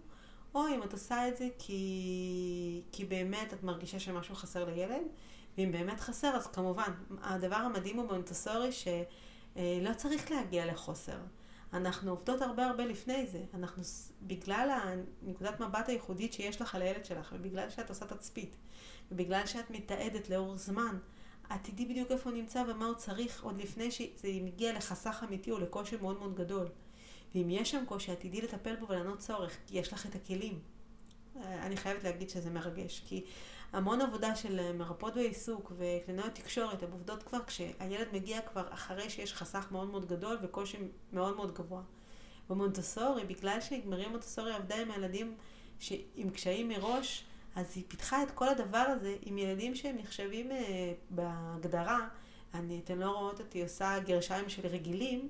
[0.56, 5.04] או אם את עושה את זה כי, כי באמת את מרגישה שמשהו חסר לילד,
[5.58, 8.88] ואם באמת חסר, אז כמובן, הדבר המדהים הוא במונטסורי, ש...
[9.58, 11.18] אה, צריך להגיע לחוסר.
[11.74, 13.44] אנחנו עובדות הרבה הרבה לפני זה.
[13.54, 13.84] אנחנו,
[14.22, 14.78] בגלל
[15.24, 18.56] הנקודת מבט הייחודית שיש לך על הילד שלך, ובגלל שאת עושה תצפית,
[19.12, 20.98] ובגלל שאת מתעדת לאורך זמן,
[21.56, 25.60] את בדיוק איפה הוא נמצא ומה הוא צריך עוד לפני שזה מגיע לחסך אמיתי או
[25.60, 26.68] לקושי מאוד מאוד גדול.
[27.36, 30.60] ואם יש שם קושי, את תדעי לטפל בו ולענות צורך, כי יש לך את הכלים.
[31.46, 33.26] אני חייבת להגיד שזה מרגש, כי
[33.74, 39.34] המון עבודה של מרפאות בעיסוק וקלינאיות תקשורת, הן עובדות כבר כשהילד מגיע כבר אחרי שיש
[39.34, 40.78] חסך מאוד מאוד גדול וקושי
[41.14, 41.82] מאוד מאוד גבוה.
[42.50, 45.36] במונטסורי, בגלל שנגמרים מונטסורי עבדה עם הילדים
[46.16, 47.24] עם קשיים מראש,
[47.56, 52.08] אז היא פיתחה את כל הדבר הזה עם ילדים שהם נחשבים אה, בהגדרה,
[52.54, 55.30] אני, אתן לא רואות אותי עושה גרשיים של רגילים,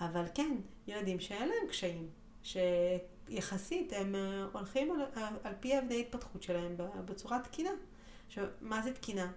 [0.00, 0.56] אבל כן,
[0.86, 2.08] ילדים שאין להם קשיים,
[2.42, 7.70] שיחסית הם אה, הולכים על, על, על פי אבני התפתחות שלהם בצורה תקינה.
[8.26, 9.32] עכשיו, מה זה תקינה?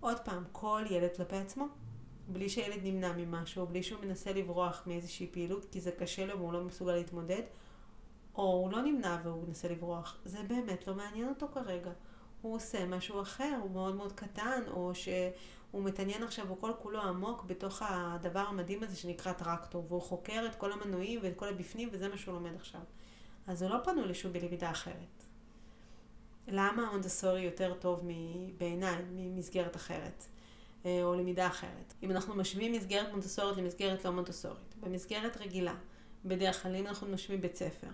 [0.00, 1.66] עוד פעם, כל ילד כלפי עצמו.
[2.28, 6.52] בלי שילד נמנע ממשהו, בלי שהוא מנסה לברוח מאיזושהי פעילות, כי זה קשה לו והוא
[6.52, 7.42] לא מסוגל להתמודד,
[8.34, 10.18] או הוא לא נמנע והוא מנסה לברוח.
[10.24, 11.90] זה באמת לא מעניין אותו כרגע.
[12.42, 17.00] הוא עושה משהו אחר, הוא מאוד מאוד קטן, או שהוא מתעניין עכשיו, הוא כל כולו
[17.00, 21.88] עמוק בתוך הדבר המדהים הזה שנקרא טרקטור, והוא חוקר את כל המנועים ואת כל הבפנים,
[21.92, 22.80] וזה מה שהוא לומד עכשיו.
[23.46, 25.24] אז הוא לא פנוי לשום בלמידה אחרת.
[26.48, 28.00] למה מונדסורי יותר טוב
[28.58, 30.24] בעיניי ממסגרת אחרת?
[30.86, 31.94] אה, או למידה אחרת.
[32.02, 35.74] אם אנחנו משווים מסגרת מונטסורית למסגרת לא מונטסורית, במסגרת רגילה,
[36.24, 37.86] בדרך כלל אם אנחנו משווים בית ספר,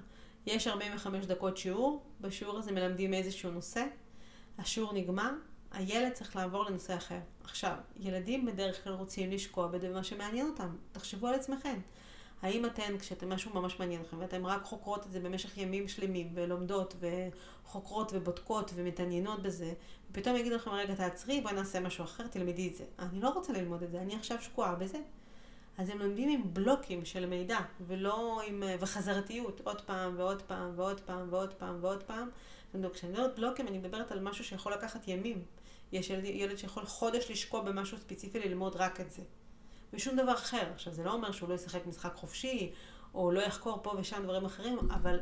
[0.47, 3.85] יש 45 דקות שיעור, בשיעור הזה מלמדים איזשהו נושא,
[4.59, 5.31] השיעור נגמר,
[5.71, 7.19] הילד צריך לעבור לנושא אחר.
[7.45, 10.77] עכשיו, ילדים בדרך כלל רוצים לשקוע בדבר שמעניין אותם.
[10.93, 11.81] תחשבו על עצמכם.
[12.43, 16.33] האם אתן, כשאתם משהו ממש מעניין לכם, ואתן רק חוקרות את זה במשך ימים שלמים,
[16.35, 19.73] ולומדות, וחוקרות, ובודקות, ומתעניינות בזה,
[20.11, 22.85] ופתאום יגידו לכם, רגע, תעצרי, בואי נעשה משהו אחר, תלמדי את זה.
[22.99, 24.99] אני לא רוצה ללמוד את זה, אני עכשיו שקועה בזה.
[25.81, 28.63] אז הם לומדים עם בלוקים של מידע, ולא עם...
[28.81, 32.29] וחזרתיות, עוד פעם, ועוד פעם, ועוד פעם, ועוד פעם, ועוד פעם.
[32.93, 35.45] כשאני מדברת בלוקים, אני מדברת על משהו שיכול לקחת ימים.
[35.93, 39.23] יש ילד, ילד שיכול חודש לשקוע במשהו ספציפי ללמוד רק את זה.
[39.93, 40.71] ושום דבר אחר.
[40.75, 42.73] עכשיו, זה לא אומר שהוא לא ישחק משחק חופשי,
[43.15, 45.21] או לא יחקור פה ושם דברים אחרים, אבל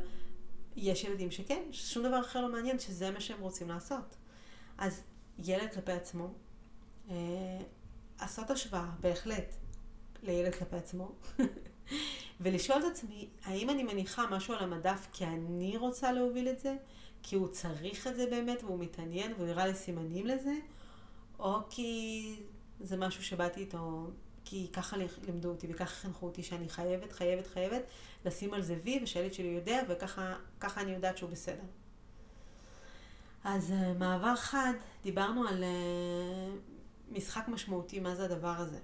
[0.75, 4.15] יש ילדים שכן, שום דבר אחר לא מעניין, שזה מה שהם רוצים לעשות.
[4.77, 5.03] אז
[5.37, 6.33] ילד כלפי עצמו,
[7.09, 7.15] אה,
[8.21, 9.55] לעשות השוואה, בהחלט,
[10.23, 11.11] לילד כלפי עצמו,
[12.41, 16.75] ולשאול את עצמי, האם אני מניחה משהו על המדף כי אני רוצה להוביל את זה,
[17.23, 20.53] כי הוא צריך את זה באמת והוא מתעניין והוא הראה לי סימנים לזה,
[21.39, 22.35] או כי
[22.79, 24.07] זה משהו שבאתי איתו
[24.45, 27.81] כי ככה לימדו אותי וככה חינכו אותי שאני חייבת, חייבת, חייבת
[28.25, 31.63] לשים על זה וי ושהילד שלי יודע וככה אני יודעת שהוא בסדר.
[33.43, 38.79] אז uh, מעבר חד, דיברנו על uh, משחק משמעותי, מה זה הדבר הזה.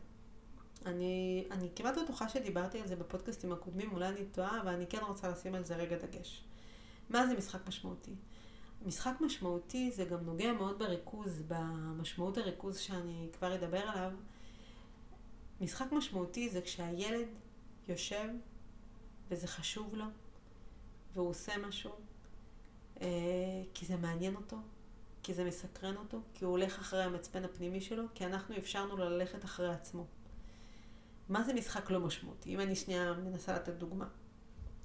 [0.85, 4.99] אני, אני כמעט בטוחה שדיברתי על זה בפודקאסטים הקודמים, אולי אני טועה, אבל אני כן
[5.07, 6.43] רוצה לשים על זה רגע דגש.
[7.09, 8.15] מה זה משחק משמעותי?
[8.85, 14.11] משחק משמעותי זה גם נוגע מאוד בריכוז, במשמעות הריכוז שאני כבר אדבר עליו.
[15.61, 17.27] משחק משמעותי זה כשהילד
[17.87, 18.29] יושב
[19.29, 20.05] וזה חשוב לו
[21.13, 21.91] והוא עושה משהו
[23.01, 23.07] אה,
[23.73, 24.57] כי זה מעניין אותו,
[25.23, 29.09] כי זה מסקרן אותו, כי הוא הולך אחרי המצפן הפנימי שלו, כי אנחנו אפשרנו לו
[29.09, 30.05] ללכת אחרי עצמו.
[31.29, 32.55] מה זה משחק לא משמעותי?
[32.55, 34.05] אם אני שנייה מנסה לתת דוגמה.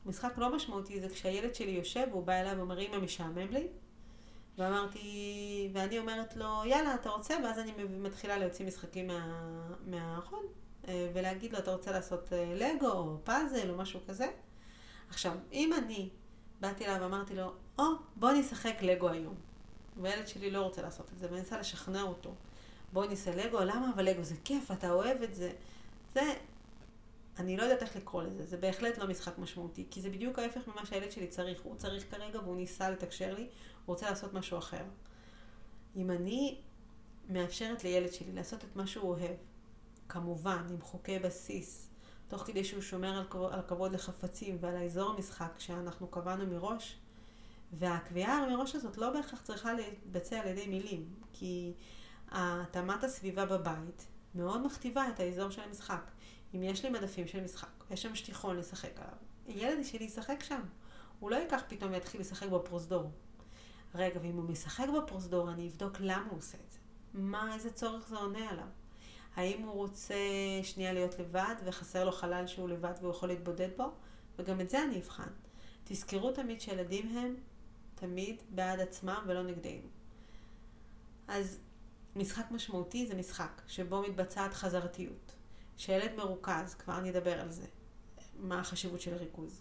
[0.06, 3.66] משחק לא משמעותי זה כשהילד שלי יושב והוא בא אליי ואומר, אמא משעמם לי,
[4.58, 7.34] ואמרתי, ואני אומרת לו, יאללה, אתה רוצה?
[7.44, 9.42] ואז אני מתחילה להוציא משחקים מה,
[9.86, 10.44] מהארון,
[10.88, 14.30] אה, ולהגיד לו, אתה רוצה לעשות אה, לגו או פאזל או משהו כזה?
[15.08, 16.08] עכשיו, אם אני
[16.60, 17.84] באתי אליו ואמרתי לו, או,
[18.16, 19.34] בוא נשחק לגו היום.
[20.02, 22.34] והילד שלי לא רוצה לעשות את זה, ואני מנסה לשכנע אותו.
[22.92, 23.90] בוא נעשה לגו, למה?
[23.94, 25.52] אבל לגו זה כיף, אתה אוהב את זה.
[26.14, 26.34] זה,
[27.38, 30.68] אני לא יודעת איך לקרוא לזה, זה בהחלט לא משחק משמעותי, כי זה בדיוק ההפך
[30.68, 31.60] ממה שהילד שלי צריך.
[31.62, 33.48] הוא צריך כרגע והוא ניסה לתקשר לי, הוא
[33.86, 34.84] רוצה לעשות משהו אחר.
[35.96, 36.60] אם אני
[37.28, 39.36] מאפשרת לילד שלי לעשות את מה שהוא אוהב,
[40.08, 41.90] כמובן, עם חוקי בסיס,
[42.28, 46.96] תוך כדי שהוא שומר על כבוד, על כבוד לחפצים ועל האזור המשחק שאנחנו קבענו מראש,
[47.72, 51.72] והקביעה מראש הזאת לא בהכרח צריכה להתבצע על ידי מילים, כי
[52.30, 56.10] התאמת הסביבה בבית מאוד מכתיבה את האזור של המשחק.
[56.54, 59.16] אם יש לי מדפים של משחק, יש שם שטיחון לשחק עליו,
[59.48, 60.60] ילד שלי ישחק שם.
[61.20, 63.10] הוא לא ייקח פתאום ויתחיל לשחק בפרוזדור.
[63.94, 66.78] רגע, ואם הוא משחק בפרוזדור, אני אבדוק למה הוא עושה את זה.
[67.14, 68.66] מה, איזה צורך זה עונה עליו.
[69.36, 70.14] האם הוא רוצה
[70.62, 73.92] שנייה להיות לבד וחסר לו חלל שהוא לבד והוא יכול להתבודד בו?
[74.38, 75.30] וגם את זה אני אבחן.
[75.84, 77.34] תזכרו תמיד שילדים הם
[77.94, 79.88] תמיד בעד עצמם ולא נגדנו.
[81.28, 81.60] אז
[82.16, 85.32] משחק משמעותי זה משחק שבו מתבצעת חזרתיות.
[85.76, 87.66] שילד מרוכז, כבר נדבר על זה,
[88.38, 89.60] מה החשיבות של הריכוז.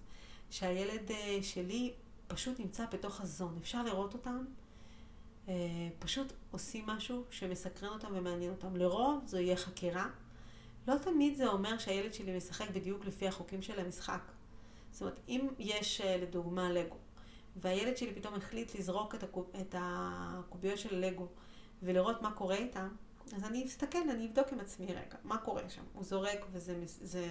[0.50, 1.94] שהילד אה, שלי
[2.28, 4.46] פשוט נמצא בתוך הזון, אפשר לראות אותם,
[5.48, 5.54] אה,
[6.00, 8.76] פשוט עושים משהו שמסקרן אותם ומעניין אותם.
[8.76, 10.08] לרוב זו יהיה חקירה.
[10.88, 14.22] לא תמיד זה אומר שהילד שלי משחק בדיוק לפי החוקים של המשחק.
[14.92, 16.96] זאת אומרת, אם יש אה, לדוגמה לגו,
[17.56, 19.16] והילד שלי פתאום החליט לזרוק
[19.62, 21.28] את הקוביות של לגו
[21.84, 22.88] ולראות מה קורה איתם,
[23.36, 25.82] אז אני אסתכל, אני אבדוק עם עצמי רגע, מה קורה שם.
[25.94, 27.28] הוא זורק, וזה, זה,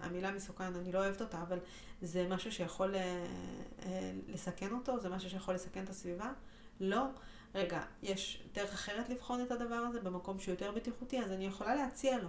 [0.00, 1.58] המילה מסוכן, אני לא אוהבת אותה, אבל
[2.02, 3.24] זה משהו שיכול אה,
[4.28, 6.32] לסכן אותו, זה משהו שיכול לסכן את הסביבה.
[6.80, 7.04] לא,
[7.54, 11.74] רגע, יש דרך אחרת לבחון את הדבר הזה במקום שהוא יותר בטיחותי, אז אני יכולה
[11.74, 12.28] להציע לו.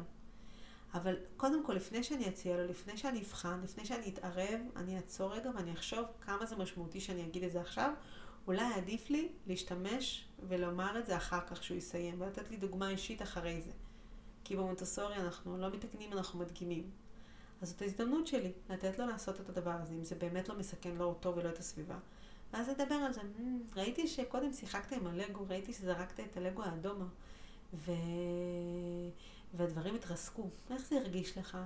[0.93, 5.33] אבל קודם כל, לפני שאני אציע לו, לפני שאני אבחן, לפני שאני אתערב, אני אעצור
[5.33, 7.93] רגע ואני אחשוב כמה זה משמעותי שאני אגיד את זה עכשיו.
[8.47, 13.21] אולי עדיף לי להשתמש ולומר את זה אחר כך שהוא יסיים, ולתת לי דוגמה אישית
[13.21, 13.71] אחרי זה.
[14.43, 16.89] כי במונטסורי אנחנו לא מתקנים, אנחנו מדגימים.
[17.61, 20.95] אז זאת ההזדמנות שלי לתת לו לעשות את הדבר הזה, אם זה באמת לא מסכן
[20.95, 21.97] לא אותו ולא את הסביבה.
[22.53, 23.21] ואז לדבר על זה.
[23.75, 27.05] ראיתי שקודם שיחקת עם הלגו, ראיתי שזרקת את הלגו האדומה,
[27.73, 27.91] ו...
[29.53, 30.49] והדברים התרסקו.
[30.71, 31.57] איך זה הרגיש לך?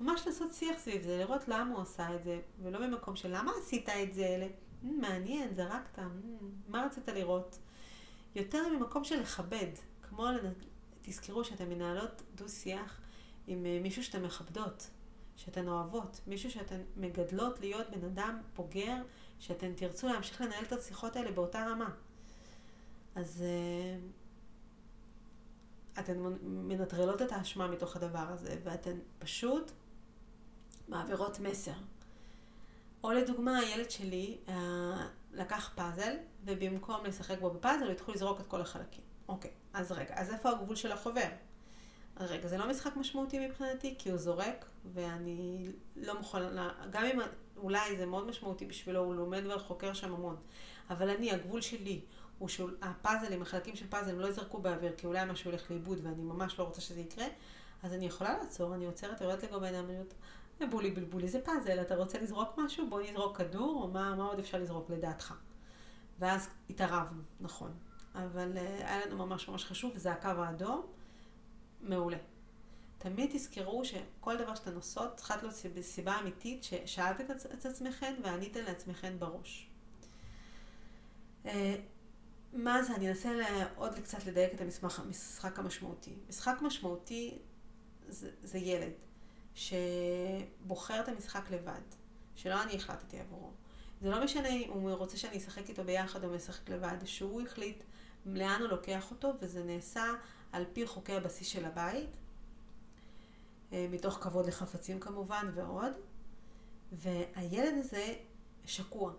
[0.00, 3.52] ממש לעשות שיח סביב זה, לראות למה הוא עשה את זה, ולא במקום של למה
[3.62, 5.98] עשית את זה, mm, מעניין, זרקת,
[6.68, 7.58] מה רצית לראות?
[8.34, 10.26] יותר ממקום של לכבד, כמו,
[11.02, 13.00] תזכרו שאתן מנהלות דו-שיח
[13.46, 14.90] עם אה, מישהו שאתן מכבדות,
[15.36, 18.96] שאתן אוהבות, מישהו שאתן מגדלות להיות בן אדם בוגר,
[19.38, 21.90] שאתן תרצו להמשיך לנהל את השיחות האלה באותה רמה.
[23.14, 23.98] אז אה,
[26.00, 29.70] אתן מנטרלות את האשמה מתוך הדבר הזה, ואתן פשוט
[30.88, 31.72] מעבירות מסר.
[33.04, 38.46] או לדוגמה, הילד שלי אה, לקח פאזל, ובמקום לשחק בו בפאזל, הוא התחיל לזרוק את
[38.46, 39.04] כל החלקים.
[39.28, 41.28] אוקיי, אז רגע, אז איפה הגבול של החובר?
[42.20, 47.20] רגע, זה לא משחק משמעותי מבחינתי, כי הוא זורק, ואני לא מוכנה, גם אם
[47.56, 50.36] אולי זה מאוד משמעותי בשבילו, הוא לומד וחוקר שם המון.
[50.90, 52.00] אבל אני, הגבול שלי,
[52.38, 56.22] הוא שהפאזלים, החלקים של פאזל, הם לא יזרקו באוויר, כי אולי משהו הולך לאיבוד ואני
[56.22, 57.26] ממש לא רוצה שזה יקרה,
[57.82, 60.14] אז אני יכולה לעצור, אני עוצרת, יורדת לגבי אומרת,
[60.66, 62.90] בולי בלבולי זה פאזל, אתה רוצה לזרוק משהו?
[62.90, 65.34] בוא נזרוק כדור, או מה, מה עוד אפשר לזרוק לדעתך?
[66.18, 67.72] ואז התערבנו, נכון.
[68.14, 70.86] אבל uh, היה לנו ממש ממש חשוב, וזה הקו האדום,
[71.80, 72.16] מעולה.
[72.98, 78.64] תמיד תזכרו שכל דבר שאתן עושות, צריכה להיות סיבה אמיתית ששאלת את, את עצמכם ועניתן
[78.64, 79.70] לעצמכם בראש.
[81.44, 81.48] Uh,
[82.52, 82.94] מה זה?
[82.94, 83.30] אני אנסה
[83.76, 86.14] עוד קצת לדייק את המשחק המשמעותי.
[86.28, 87.38] משחק משמעותי
[88.08, 88.92] זה, זה ילד
[89.58, 91.80] שבוחר את המשחק לבד,
[92.36, 93.50] שלא אני החלטתי עבורו.
[94.00, 97.82] זה לא משנה אם הוא רוצה שאני אשחק איתו ביחד או משחק לבד, שהוא החליט
[98.26, 100.04] לאן הוא לוקח אותו, וזה נעשה
[100.52, 102.16] על פי חוקי הבסיס של הבית,
[103.72, 105.92] אה, מתוך כבוד לחפצים כמובן ועוד.
[106.92, 108.14] והילד הזה
[108.64, 109.12] שקוע.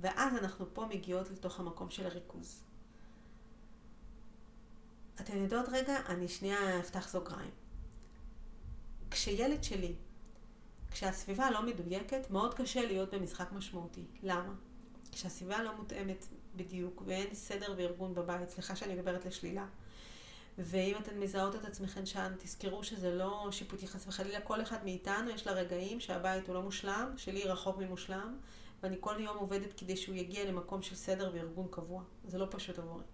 [0.00, 2.62] ואז אנחנו פה מגיעות לתוך המקום של הריכוז.
[5.20, 7.65] אתן יודעות רגע, אני שנייה אפתח סוגריים.
[9.10, 9.94] כשילד שלי,
[10.90, 14.04] כשהסביבה לא מדויקת, מאוד קשה להיות במשחק משמעותי.
[14.22, 14.54] למה?
[15.12, 19.66] כשהסביבה לא מותאמת בדיוק, ואין סדר וארגון בבית, סליחה שאני מדברת לשלילה.
[20.58, 25.30] ואם אתן מזהות את עצמכן שם, תזכרו שזה לא שיפוטי חס וחלילה, כל אחד מאיתנו
[25.30, 28.38] יש לה רגעים שהבית הוא לא מושלם, שלי רחוק ממושלם,
[28.82, 32.02] ואני כל יום עובדת כדי שהוא יגיע למקום של סדר וארגון קבוע.
[32.24, 33.04] זה לא פשוט עבורי.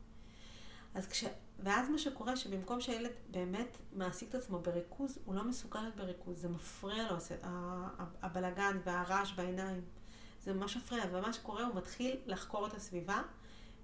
[0.95, 1.25] אז כש...
[1.59, 6.41] ואז מה שקורה, שבמקום שהילד באמת מעסיק את עצמו בריכוז, הוא לא מסוגל להיות בריכוז.
[6.41, 7.17] זה מפריע לו,
[8.23, 9.81] הבלגן והרעש בעיניים.
[10.43, 11.05] זה ממש מפריע.
[11.13, 13.23] ומה שקורה, הוא מתחיל לחקור את הסביבה,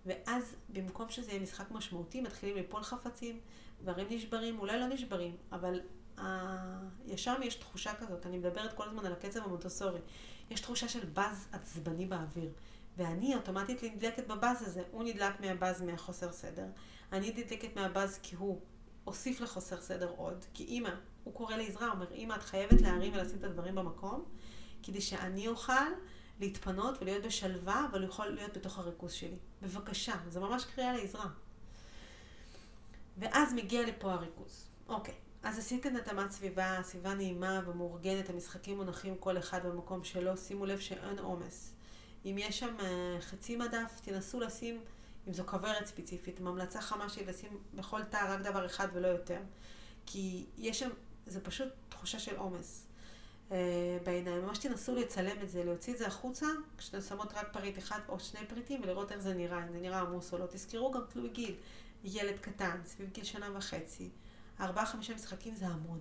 [0.07, 3.41] ואז במקום שזה יהיה משחק משמעותי, מתחילים ליפול חפצים,
[3.83, 5.81] דברים נשברים, אולי לא נשברים, אבל
[6.19, 6.25] ה...
[7.07, 10.01] ישר יש תחושה כזאת, אני מדברת כל הזמן על הקצב המונטוסורי.
[10.51, 12.51] יש תחושה של באז עצבני באוויר.
[12.99, 14.83] ואני אוטומטית נדלקת בבאז הזה.
[14.91, 16.67] הוא נדלק מהבאז מהחוסר סדר.
[17.13, 18.61] אני נדלקת מהבאז כי הוא
[19.05, 20.45] הוסיף לחוסר סדר עוד.
[20.55, 20.91] כי אימא,
[21.25, 24.25] הוא קורא לעזרה, אומר, אימא, את חייבת להרים ולשים את הדברים במקום,
[24.83, 25.73] כדי שאני אוכל
[26.41, 29.39] להתפנות ולהיות בשלווה, אבל יכול להיות בתוך הריכוז שלי.
[29.63, 31.29] בבקשה, זה ממש קריאה לעזרה.
[33.19, 34.69] ואז מגיע לפה הריכוז.
[34.89, 40.67] אוקיי, אז עשיתם התאמת סביבה, סביבה נעימה ומאורגנת, המשחקים מונחים כל אחד במקום שלו, שימו
[40.67, 41.78] לב שאין עומס.
[42.25, 44.81] אם יש שם אה, חצי מדף, תנסו לשים,
[45.29, 49.41] אם זו כוורת ספציפית, ממלצה חמה שלי לשים בכל תא רק דבר אחד ולא יותר.
[50.07, 50.91] כי יש שם,
[51.27, 52.87] זה פשוט תחושה של עומס
[53.53, 54.45] אה, בעיניים.
[54.45, 56.47] ממש תנסו לצלם את זה, להוציא את זה החוצה,
[56.79, 60.01] כשאתן שמות רק פריט אחד או שני פריטים, ולראות איך זה נראה, אם זה נראה
[60.01, 60.47] עמוס או לא.
[60.47, 61.55] תזכרו גם תלוי גיל.
[62.05, 64.09] ילד קטן, סביב גיל שנה וחצי.
[64.61, 66.01] ארבעה-חמישה משחקים זה המון.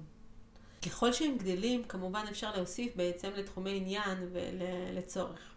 [0.85, 5.56] ככל שהם גדלים, כמובן אפשר להוסיף בעצם לתחומי עניין ולצורך.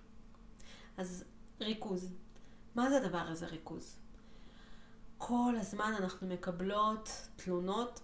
[1.01, 1.25] אז
[1.61, 2.13] ריכוז.
[2.75, 3.97] מה זה הדבר הזה ריכוז?
[5.19, 8.01] כל הזמן אנחנו מקבלות תלונות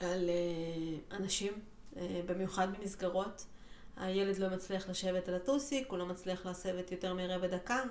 [0.00, 3.46] על uh, אנשים, uh, במיוחד במסגרות.
[3.96, 7.82] הילד לא מצליח לשבת על הטוסיק, הוא לא מצליח לשבת יותר מרבע דקה,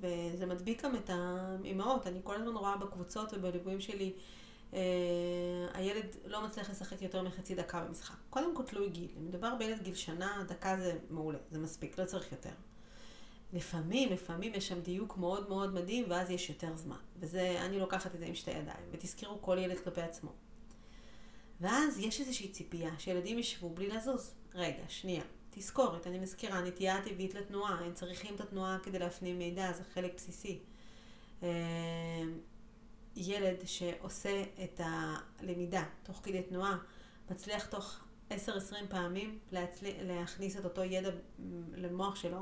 [0.00, 2.06] וזה מדביק גם את האימהות.
[2.06, 4.12] אני כל הזמן רואה בקבוצות ובליוויים שלי,
[4.72, 4.76] uh,
[5.74, 8.16] הילד לא מצליח לשחק יותר מחצי דקה במשחק.
[8.30, 9.10] קודם כל תלוי גיל.
[9.18, 12.50] אם מדובר בילד גיל שנה, דקה זה מעולה, זה מספיק, לא צריך יותר.
[13.52, 16.96] לפעמים, לפעמים יש שם דיוק מאוד מאוד מדהים, ואז יש יותר זמן.
[17.20, 18.86] וזה, אני לוקחת את זה עם שתי ידיים.
[18.90, 20.32] ותזכרו כל ילד כלפי עצמו.
[21.60, 24.34] ואז יש איזושהי ציפייה שילדים ישבו בלי לזוז.
[24.54, 25.22] רגע, שנייה.
[25.50, 27.74] תזכורת, אני מזכירה, נטייה טבעית לתנועה.
[27.84, 30.58] הם צריכים את התנועה כדי להפנים מידע, זה חלק בסיסי.
[31.42, 31.48] אה,
[33.16, 36.78] ילד שעושה את הלמידה תוך כדי תנועה,
[37.30, 38.34] מצליח תוך 10-20
[38.88, 39.86] פעמים להצל...
[40.00, 41.10] להכניס את אותו ידע
[41.76, 42.40] למוח שלו,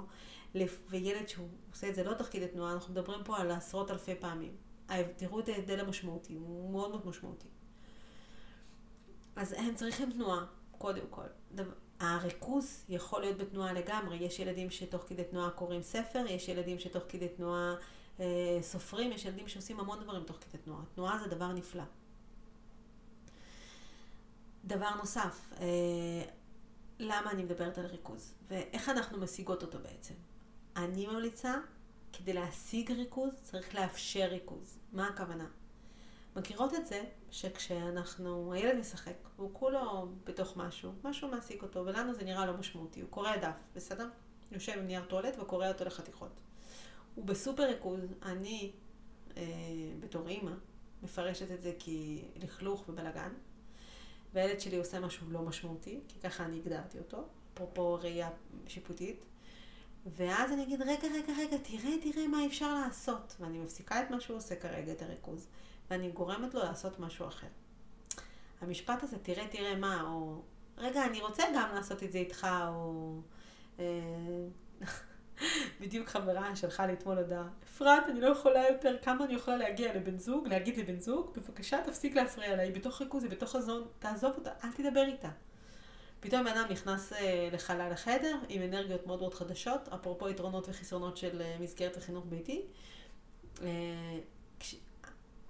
[0.90, 4.14] וילד שהוא עושה את זה לא תוך כדי תנועה, אנחנו מדברים פה על עשרות אלפי
[4.14, 4.56] פעמים.
[5.16, 7.48] תראו את ההבדל המשמעותי, הוא מאוד מאוד משמעותי.
[9.36, 10.44] אז הם צריכים תנועה,
[10.78, 11.26] קודם כל.
[12.00, 14.16] הריכוז יכול להיות בתנועה לגמרי.
[14.16, 17.74] יש ילדים שתוך כדי תנועה קוראים ספר, יש ילדים שתוך כדי תנועה
[18.20, 20.82] אה, סופרים, יש ילדים שעושים המון דברים תוך כדי תנועה.
[20.94, 21.82] תנועה זה דבר נפלא.
[24.64, 25.66] דבר נוסף, אה,
[26.98, 30.14] למה אני מדברת על ריכוז, ואיך אנחנו משיגות אותו בעצם.
[30.76, 31.54] אני ממליצה,
[32.12, 34.78] כדי להשיג ריכוז, צריך לאפשר ריכוז.
[34.92, 35.46] מה הכוונה?
[36.36, 42.24] מכירות את זה שכשאנחנו, הילד משחק, והוא כולו בתוך משהו, משהו מעסיק אותו, ולנו זה
[42.24, 44.08] נראה לא משמעותי, הוא קורא דף, בסדר?
[44.52, 46.40] יושב עם נייר טואלט וקורא אותו לחתיכות.
[47.14, 48.72] הוא בסופר ריכוז, אני,
[49.36, 49.42] אה,
[50.00, 50.52] בתור אימא,
[51.02, 53.32] מפרשת את זה כלכלוך ובלאגן,
[54.32, 58.30] והילד שלי עושה משהו לא משמעותי, כי ככה אני הגדרתי אותו, אפרופו ראייה
[58.68, 59.24] שיפוטית,
[60.06, 63.36] ואז אני אגיד, רגע, רגע, רגע, תראה, תראה מה אפשר לעשות.
[63.40, 65.48] ואני מפסיקה את מה שהוא עושה כרגע, את הריכוז,
[65.90, 67.46] ואני גורמת לו לעשות משהו אחר.
[68.60, 70.42] המשפט הזה, תראה, תראה מה, או
[70.78, 73.20] רגע, אני רוצה גם לעשות את זה איתך, או...
[73.78, 73.84] אה,
[75.80, 79.94] בדיוק חברה שלחה לי אתמול הודעה, אפרת, אני לא יכולה יותר, כמה אני יכולה להגיע
[79.94, 83.86] לבן זוג, להגיד לבן זוג, בבקשה תפסיק להפריע לה, היא בתוך ריכוז, היא בתוך חזון,
[83.98, 85.28] תעזוב אותה, אל תדבר איתה.
[86.24, 91.16] פתאום בן אדם נכנס אה, לחלל החדר עם אנרגיות מאוד מאוד חדשות, אפרופו יתרונות וחסרונות
[91.16, 92.62] של אה, מסגרת החינוך ביתי.
[93.62, 93.68] אה,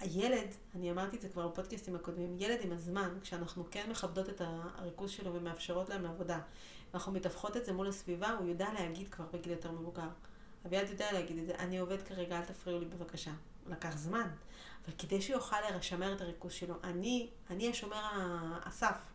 [0.00, 4.40] הילד, אני אמרתי את זה כבר בפודקאסטים הקודמים, ילד עם הזמן, כשאנחנו כן מכבדות את
[4.44, 6.38] הריכוז שלו ומאפשרות להם לעבודה,
[6.90, 10.08] ואנחנו מתווכות את זה מול הסביבה, הוא יודע להגיד כבר בגיל יותר מבוגר.
[10.66, 13.32] אביעד יודע להגיד את זה, אני עובד כרגע, אל תפריעו לי בבקשה.
[13.66, 14.28] לקח זמן,
[14.84, 18.02] אבל כדי שהוא יוכל לשמר את הריכוז שלו, אני, אני השומר
[18.64, 19.13] הסף.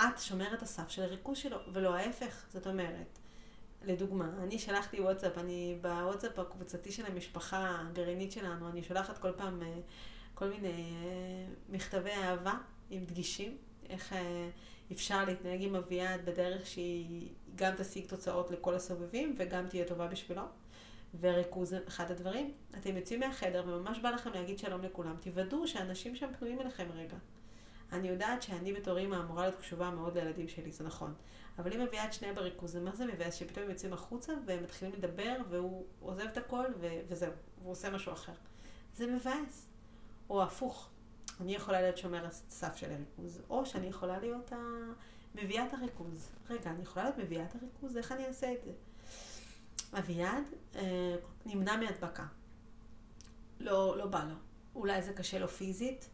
[0.00, 2.44] את שומרת הסף של הריכוז שלו, ולא ההפך.
[2.52, 3.18] זאת אומרת,
[3.84, 9.62] לדוגמה, אני שלחתי וואטסאפ, אני בוואטסאפ הקבוצתי של המשפחה הגרעינית שלנו, אני שולחת כל פעם
[9.62, 9.78] אה,
[10.34, 12.54] כל מיני אה, מכתבי אהבה
[12.90, 13.56] עם דגישים,
[13.88, 14.48] איך אה,
[14.92, 20.42] אפשר להתנהג עם אביעד בדרך שהיא גם תשיג תוצאות לכל הסובבים וגם תהיה טובה בשבילו.
[21.20, 22.52] וריכוז אחד הדברים.
[22.78, 25.16] אתם יוצאים מהחדר וממש בא לכם להגיד שלום לכולם.
[25.20, 27.16] תוודאו שאנשים שם פנויים אליכם רגע.
[27.92, 31.14] אני יודעת שאני בתור אימא אמורה להיות קשובה מאוד לילדים שלי, זה נכון.
[31.58, 33.34] אבל אם מביאה את שניהם בריכוז, זה מה זה מבאס?
[33.34, 37.90] שפתאום הם יוצאים החוצה והם מתחילים לדבר והוא עוזב את הכל ו- וזהו, והוא עושה
[37.90, 38.32] משהו אחר.
[38.94, 39.68] זה מבאס.
[40.30, 40.88] או הפוך,
[41.40, 44.52] אני יכולה להיות שומר הסף של הריכוז, או שאני יכולה להיות
[45.34, 46.28] מביאה את הריכוז.
[46.50, 47.96] רגע, אני יכולה להיות מביאה את הריכוז?
[47.96, 48.72] איך אני אעשה את זה?
[49.98, 51.16] אביעד אה,
[51.46, 52.26] נמנע מהדבקה.
[53.60, 54.34] לא, לא בא לו.
[54.74, 56.08] אולי זה קשה לו פיזית,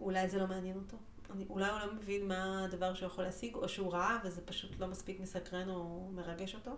[0.00, 0.96] אולי זה לא מעניין אותו.
[1.30, 4.80] אני, אולי הוא לא מבין מה הדבר שהוא יכול להשיג, או שהוא ראה וזה פשוט
[4.80, 6.70] לא מספיק מסקרן או מרגש אותו.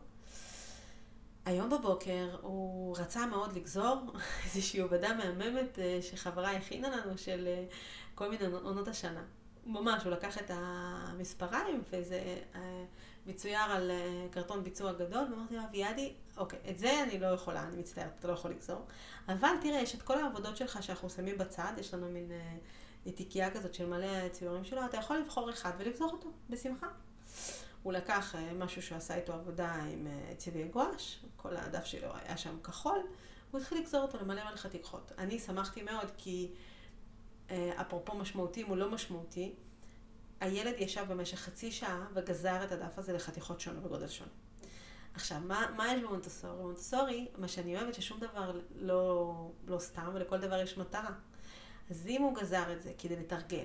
[1.45, 4.13] היום בבוקר הוא רצה מאוד לגזור
[4.45, 7.65] איזושהי עובדה מהממת אה, שחברה הכינה לנו של אה,
[8.15, 9.25] כל מיני עונות השנה.
[9.67, 12.39] ממש, הוא לקח את המספריים וזה
[13.27, 13.91] מצויר על
[14.31, 18.29] קרטון ביצוע גדול, ואמרתי לו, אביעדי, אוקיי, את זה אני לא יכולה, אני מצטערת, אתה
[18.29, 18.85] לא יכול לגזור.
[19.29, 23.51] אבל תראה, יש את כל העבודות שלך שאנחנו שמים בצד, יש לנו מין אה, תיקייה
[23.51, 26.87] כזאת של מלא ציורים שלו, אתה יכול לבחור אחד ולגזור אותו, בשמחה.
[27.83, 32.09] הוא לקח אה, משהו שהוא עשה איתו עבודה עם אה, צבעי גואש, כל הדף שלו
[32.15, 32.99] היה שם כחול,
[33.51, 35.13] הוא התחיל לגזור אותו למלא מלא חתיכות.
[35.19, 36.51] אני שמחתי מאוד כי
[37.81, 39.55] אפרופו משמעותי מול לא משמעותי,
[40.41, 44.31] הילד ישב במשך חצי שעה וגזר את הדף הזה לחתיכות שונות בגודל שונה.
[45.15, 46.57] עכשיו, מה, מה יש במונטסורי?
[46.59, 51.13] במונטסורי, מה שאני אוהבת, ששום דבר לא, לא סתם, ולכל דבר יש מטרה.
[51.91, 53.65] אז אם הוא גזר את זה כדי לתרגל,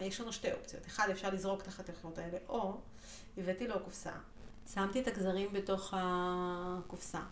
[0.00, 0.86] יש לנו שתי אופציות.
[0.86, 2.80] אחד, אפשר לזרוק את החתיכות האלה, או
[3.36, 4.12] הבאתי לו קופסה,
[4.74, 7.22] שמתי את הגזרים בתוך הקופסה,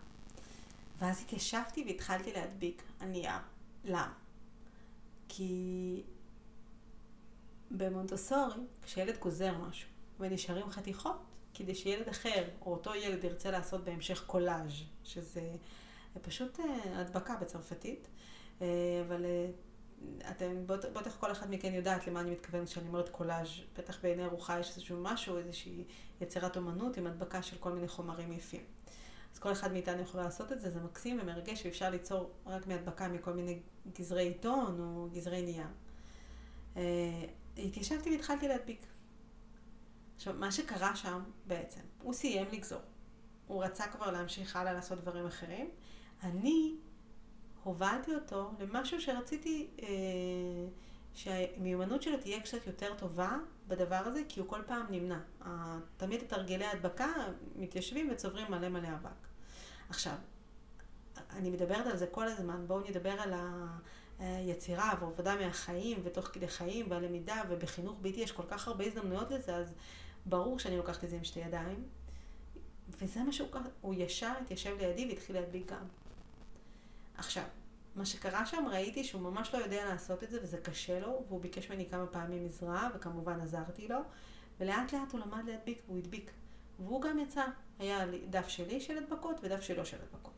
[0.99, 3.39] ואז התיישבתי והתחלתי להדביק על נייר.
[3.85, 4.13] למה?
[5.29, 6.03] כי
[7.71, 9.89] במונטסורי, כשילד גוזר משהו
[10.19, 11.23] ונשארים חתיכות,
[11.55, 15.41] כדי שילד אחר, או אותו ילד ירצה לעשות בהמשך קולאז', שזה
[16.21, 18.07] פשוט אה, הדבקה בצרפתית,
[18.61, 18.67] אה,
[19.07, 19.49] אבל אה,
[20.29, 23.47] אתם, בטח כל אחד מכן יודעת למה אני מתכוונת כשאני אומרת קולאז',
[23.77, 25.83] בטח בעיני רוחה יש איזשהו משהו, איזושהי
[26.21, 28.63] יצירת אומנות עם הדבקה של כל מיני חומרים יפים.
[29.33, 33.07] אז כל אחד מאיתנו יכול לעשות את זה, זה מקסים ומרגש, ואפשר ליצור רק מהדבקה
[33.07, 33.59] מכל מיני
[33.99, 35.67] גזרי עיתון או גזרי נייר.
[37.57, 38.85] התיישבתי והתחלתי להדביק.
[40.15, 42.81] עכשיו, מה שקרה שם בעצם, הוא סיים לגזור.
[43.47, 45.69] הוא רצה כבר להמשיך הלאה לעשות דברים אחרים.
[46.23, 46.75] אני
[47.63, 49.87] הובלתי אותו למשהו שרציתי אה,
[51.13, 53.37] שהמיומנות שלו תהיה קצת יותר טובה
[53.67, 55.19] בדבר הזה, כי הוא כל פעם נמנע.
[55.97, 57.07] תמיד את הרגלי ההדבקה
[57.55, 59.27] מתיישבים וצוברים מלא מלא אבק.
[59.89, 60.15] עכשיו,
[61.29, 63.33] אני מדברת על זה כל הזמן, בואו נדבר על
[64.19, 69.55] היצירה ועבודה מהחיים ותוך כדי חיים והלמידה ובחינוך ביתי יש כל כך הרבה הזדמנויות לזה,
[69.55, 69.73] אז
[70.25, 71.83] ברור שאני לוקחת את זה עם שתי ידיים.
[72.89, 75.85] וזה מה שהוא קרה, הוא ישר התיישב לידי והתחיל להדביק גם.
[77.17, 77.43] עכשיו,
[77.95, 81.41] מה שקרה שם, ראיתי שהוא ממש לא יודע לעשות את זה וזה קשה לו, והוא
[81.41, 83.99] ביקש ממני כמה פעמים עזרה, וכמובן עזרתי לו,
[84.59, 86.31] ולאט לאט הוא למד להדביק והוא הדביק.
[86.79, 87.45] והוא גם יצא,
[87.79, 90.34] היה דף שלי של הדבקות ודף שלו של הדבקות.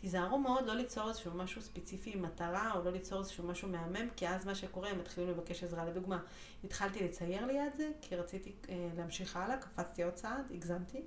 [0.00, 4.10] תיזהרו מאוד לא ליצור איזשהו משהו ספציפי עם מטרה, או לא ליצור איזשהו משהו מהמם,
[4.16, 5.84] כי אז מה שקורה, הם מתחילים לבקש עזרה.
[5.84, 6.18] לדוגמה,
[6.64, 11.02] התחלתי לצייר ליד זה, כי רציתי אה, להמשיך הלאה, קפצתי עוד צעד, הגזמתי.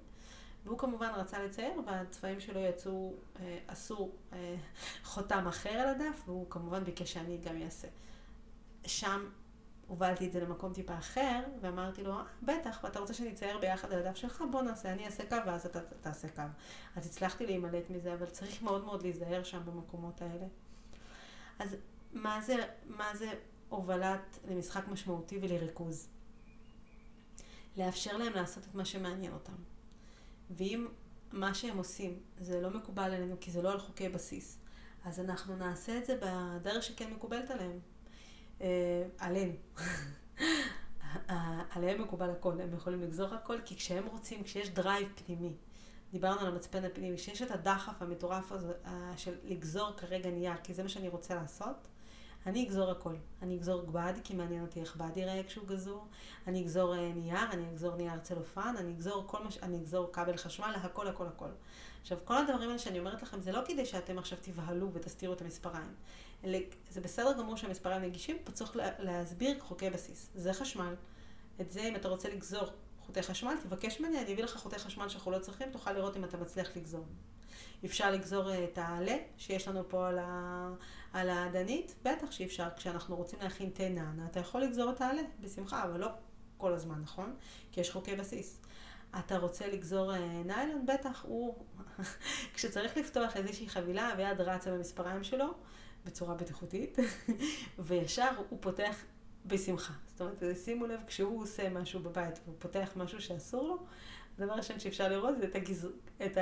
[0.65, 4.55] והוא כמובן רצה לצייר, והצבעים שלו יצאו, אה, עשו אה,
[5.03, 7.87] חותם אחר על הדף, והוא כמובן ביקש שאני גם אעשה.
[8.85, 9.25] שם
[9.91, 13.91] הובלתי את זה למקום טיפה אחר, ואמרתי לו, אה, בטח, ואתה רוצה שאני אצייר ביחד
[13.93, 14.43] על הדף שלך?
[14.51, 16.41] בוא נעשה, אני אעשה קו ואז אתה תעשה קו.
[16.95, 20.45] אז הצלחתי להימלט מזה, אבל צריך מאוד מאוד להיזהר שם במקומות האלה.
[21.59, 21.75] אז
[22.13, 23.33] מה זה, מה זה
[23.69, 26.07] הובלת למשחק משמעותי ולריכוז?
[27.77, 29.55] לאפשר להם לעשות את מה שמעניין אותם.
[30.51, 30.87] ואם
[31.31, 34.59] מה שהם עושים זה לא מקובל עלינו כי זה לא על חוקי בסיס,
[35.05, 37.79] אז אנחנו נעשה את זה בדרך שכן מקובלת עליהם.
[38.61, 39.53] אה, עלינו.
[41.75, 45.53] עליהם מקובל הכל, הם יכולים לגזור הכל, כי כשהם רוצים, כשיש drive פנימי,
[46.11, 50.73] דיברנו על המצפן הפנימי, כשיש את הדחף המטורף הזה אה, של לגזור כרגע נייר, כי
[50.73, 51.87] זה מה שאני רוצה לעשות,
[52.45, 53.15] אני אגזור הכל.
[53.41, 56.07] אני אגזור בד, כי מעניין אותי איך בד ייראה כשהוא גזור.
[56.47, 59.57] אני אגזור אה, נייר, אני אגזור נייר צלופן, אני אגזור כל מה ש...
[59.57, 61.49] אני אגזור כבל חשמל, הכל, הכל, הכל.
[62.01, 65.41] עכשיו, כל הדברים האלה שאני אומרת לכם, זה לא כדי שאתם עכשיו תבהלו ותסתירו את
[65.41, 65.93] המספריים.
[66.89, 70.29] זה בסדר גמור שהמספריים נגישים, פה צריך להסביר חוקי בסיס.
[70.35, 70.95] זה חשמל.
[71.61, 72.69] את זה, אם אתה רוצה לגזור
[73.05, 76.23] חוטי חשמל, תבקש ממני, אני אביא לך חוטי חשמל שאנחנו לא צריכים, תוכל לראות אם
[76.23, 77.05] אתה מצליח לגזור.
[77.85, 80.69] אפשר לגזור אה, את העלה שיש לנו פה על, ה...
[81.13, 81.95] על האדנית?
[82.03, 82.67] בטח שאפשר.
[82.77, 86.07] כשאנחנו רוצים להכין תה נענה, אתה יכול לגזור את העלה, בשמחה, אבל לא
[86.57, 87.35] כל הזמן, נכון?
[87.71, 88.61] כי יש חוקי בסיס.
[89.19, 90.85] אתה רוצה לגזור אה, ניילון?
[90.85, 91.65] בטח, הוא...
[92.53, 95.53] כשצריך לפתוח איזושהי חבילה, ויד רצה במספריים שלו,
[96.05, 96.97] בצורה בטיחותית,
[97.79, 98.95] וישר הוא פותח
[99.45, 99.93] בשמחה.
[100.07, 103.77] זאת אומרת, שימו לב, כשהוא עושה משהו בבית והוא פותח משהו שאסור לו,
[104.41, 105.87] הדבר הראשון שאפשר לראות זה את, הגז...
[106.25, 106.37] את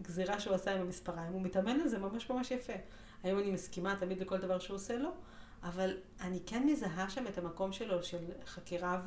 [0.00, 1.32] הגזירה שהוא עשה עם המספריים.
[1.32, 2.72] הוא מתאמן על זה ממש ממש יפה.
[3.22, 5.10] היום אני מסכימה תמיד לכל דבר שהוא עושה לו,
[5.62, 9.02] אבל אני כן מזהה שם את המקום שלו של חקירה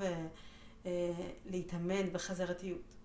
[0.86, 2.95] ולהתאמן אה, וחזרתיות.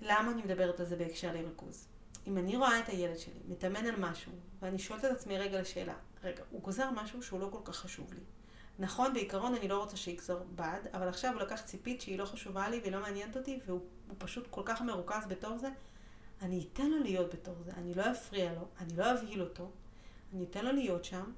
[0.00, 1.88] למה אני מדברת על זה בהקשר לריכוז?
[2.26, 5.94] אם אני רואה את הילד שלי מתאמן על משהו, ואני שואלת את עצמי רגע לשאלה,
[6.24, 8.20] רגע, הוא גוזר משהו שהוא לא כל כך חשוב לי.
[8.78, 12.68] נכון, בעיקרון אני לא רוצה שיגזור בד, אבל עכשיו הוא לקח ציפית שהיא לא חשובה
[12.68, 13.80] לי והיא לא מעניינת אותי, והוא
[14.18, 15.68] פשוט כל כך מרוכז בתור זה,
[16.42, 19.70] אני אתן לו להיות בתור זה, אני לא אפריע לו, אני לא אבהיל אותו,
[20.34, 21.32] אני אתן לו להיות שם,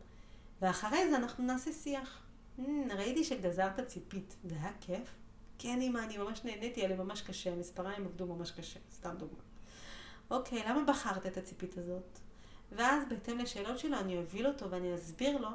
[0.63, 2.23] ואחרי זה אנחנו נעשה שיח.
[2.59, 2.63] Mm,
[2.97, 5.15] ראיתי שגזרת ציפית, זה היה כיף?
[5.59, 9.43] כן, אמא, אני ממש נהניתי, היה לי ממש קשה, המספריים עבדו ממש קשה, סתם דוגמה.
[10.31, 12.19] אוקיי, למה בחרת את הציפית הזאת?
[12.73, 15.49] ואז בהתאם לשאלות שלו אני אוביל אותו ואני אסביר לו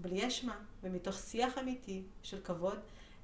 [0.00, 2.78] בלי אשמה ומתוך שיח אמיתי של כבוד,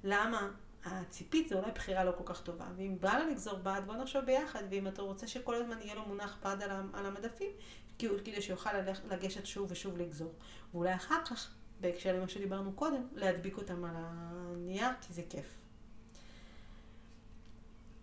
[0.05, 0.51] למה
[0.85, 2.67] הציפית זה אולי בחירה לא כל כך טובה.
[2.77, 6.07] ואם בא לה לגזור בד, בוא נחשוב ביחד, ואם אתה רוצה שכל הזמן יהיה לו
[6.07, 6.57] מונח בד
[6.93, 7.51] על המדפים,
[7.99, 8.71] כדי שיוכל
[9.11, 10.33] לגשת שוב ושוב לגזור.
[10.75, 15.47] ואולי אחר כך, בהקשר למה שדיברנו קודם, להדביק אותם על הנייר, כי זה כיף.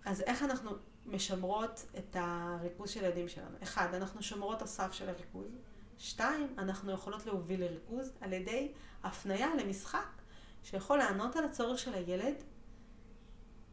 [0.05, 0.71] אז איך אנחנו
[1.05, 3.57] משמרות את הריכוז של הילדים שלנו?
[3.63, 5.51] אחד, אנחנו שומרות הסף של הריכוז.
[5.97, 8.71] שתיים, אנחנו יכולות להוביל לריכוז על ידי
[9.03, 10.21] הפנייה למשחק
[10.63, 12.35] שיכול לענות על הצורך של הילד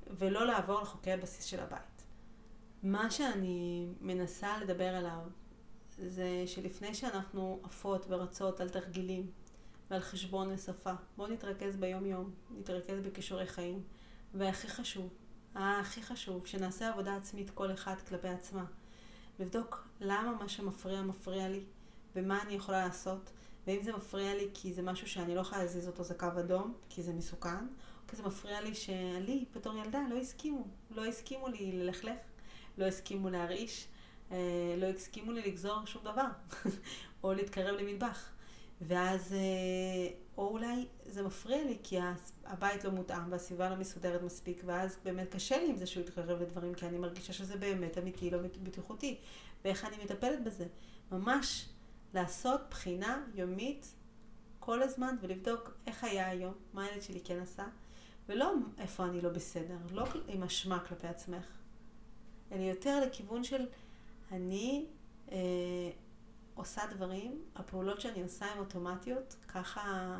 [0.06, 2.02] ולא לעבור לחוקי הבסיס של הבית.
[2.82, 5.20] מה שאני מנסה לדבר עליו
[5.98, 9.30] זה שלפני שאנחנו עפות ורצות על תרגילים
[9.90, 13.82] ועל חשבון ושפה, בואו נתרכז ביום-יום, נתרכז בכישורי חיים.
[14.34, 15.08] והכי חשוב,
[15.54, 18.64] הכי חשוב, שנעשה עבודה עצמית כל אחד כלפי עצמה.
[19.38, 21.64] לבדוק למה מה שמפריע מפריע לי,
[22.16, 23.30] ומה אני יכולה לעשות,
[23.66, 26.74] ואם זה מפריע לי כי זה משהו שאני לא יכולה להזיז אותו, זה קו אדום,
[26.88, 27.66] כי זה מסוכן,
[28.02, 30.66] או כי זה מפריע לי שלי, בתור ילדה, לא הסכימו.
[30.90, 32.18] לא הסכימו לי ללכלך,
[32.78, 33.88] לא הסכימו להרעיש,
[34.32, 36.26] אה, לא הסכימו לי לגזור שום דבר,
[37.24, 38.30] או להתקרב למטבח.
[38.80, 41.98] ואז, אה, או אולי זה מפריע לי כי
[42.44, 46.42] הבית לא מותאם והסביבה לא מסודרת מספיק, ואז באמת קשה לי עם זה שהוא יתקרב
[46.42, 49.18] לדברים, כי אני מרגישה שזה באמת אמיתי, לא בטיחותי.
[49.64, 50.66] ואיך אני מטפלת בזה?
[51.12, 51.68] ממש
[52.14, 53.94] לעשות בחינה יומית
[54.58, 57.66] כל הזמן ולבדוק איך היה היום, מה הילד שלי כן עשה,
[58.28, 61.46] ולא איפה אני לא בסדר, לא עם אשמה כלפי עצמך,
[62.52, 63.66] אלא יותר לכיוון של
[64.32, 64.86] אני
[65.32, 65.36] אה,
[66.54, 70.16] עושה דברים, הפעולות שאני עושה הן אוטומטיות, ככה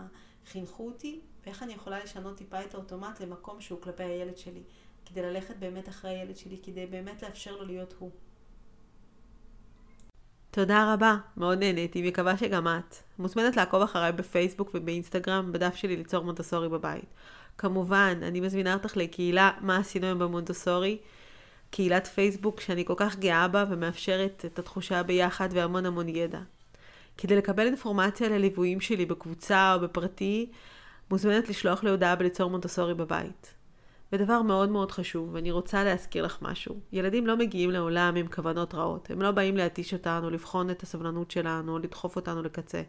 [0.47, 4.63] חינכו אותי, ואיך אני יכולה לשנות טיפה את האוטומט למקום שהוא כלפי הילד שלי,
[5.07, 8.11] כדי ללכת באמת אחרי הילד שלי, כדי באמת לאפשר לו להיות הוא.
[10.53, 12.97] תודה רבה, מאוד נהניתי, מקווה שגם את.
[13.19, 17.05] מוזמנת לעקוב אחריי בפייסבוק ובאינסטגרם, בדף שלי ליצור מונטסורי בבית.
[17.59, 20.99] כמובן, אני מזמינה אותך לקהילה מה עשינו היום במונטסורי,
[21.71, 26.41] קהילת פייסבוק שאני כל כך גאה בה ומאפשרת את התחושה ביחד והמון המון ידע.
[27.19, 30.51] כדי לקבל אינפורמציה על הליוויים שלי בקבוצה או בפרטי,
[31.11, 33.55] מוזמנת לשלוח לי הודעה בליצור מונטסורי בבית.
[34.13, 36.81] ודבר מאוד מאוד חשוב, ואני רוצה להזכיר לך משהו.
[36.93, 39.11] ילדים לא מגיעים לעולם עם כוונות רעות.
[39.11, 42.83] הם לא באים להתיש אותנו, לבחון את הסבלנות שלנו, לדחוף אותנו לקצה.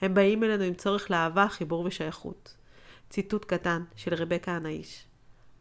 [0.00, 2.56] הם באים אלינו עם צורך לאהבה, חיבור ושייכות.
[3.10, 5.06] ציטוט קטן של רבקה הנאיש.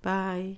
[0.04, 0.56] ביי.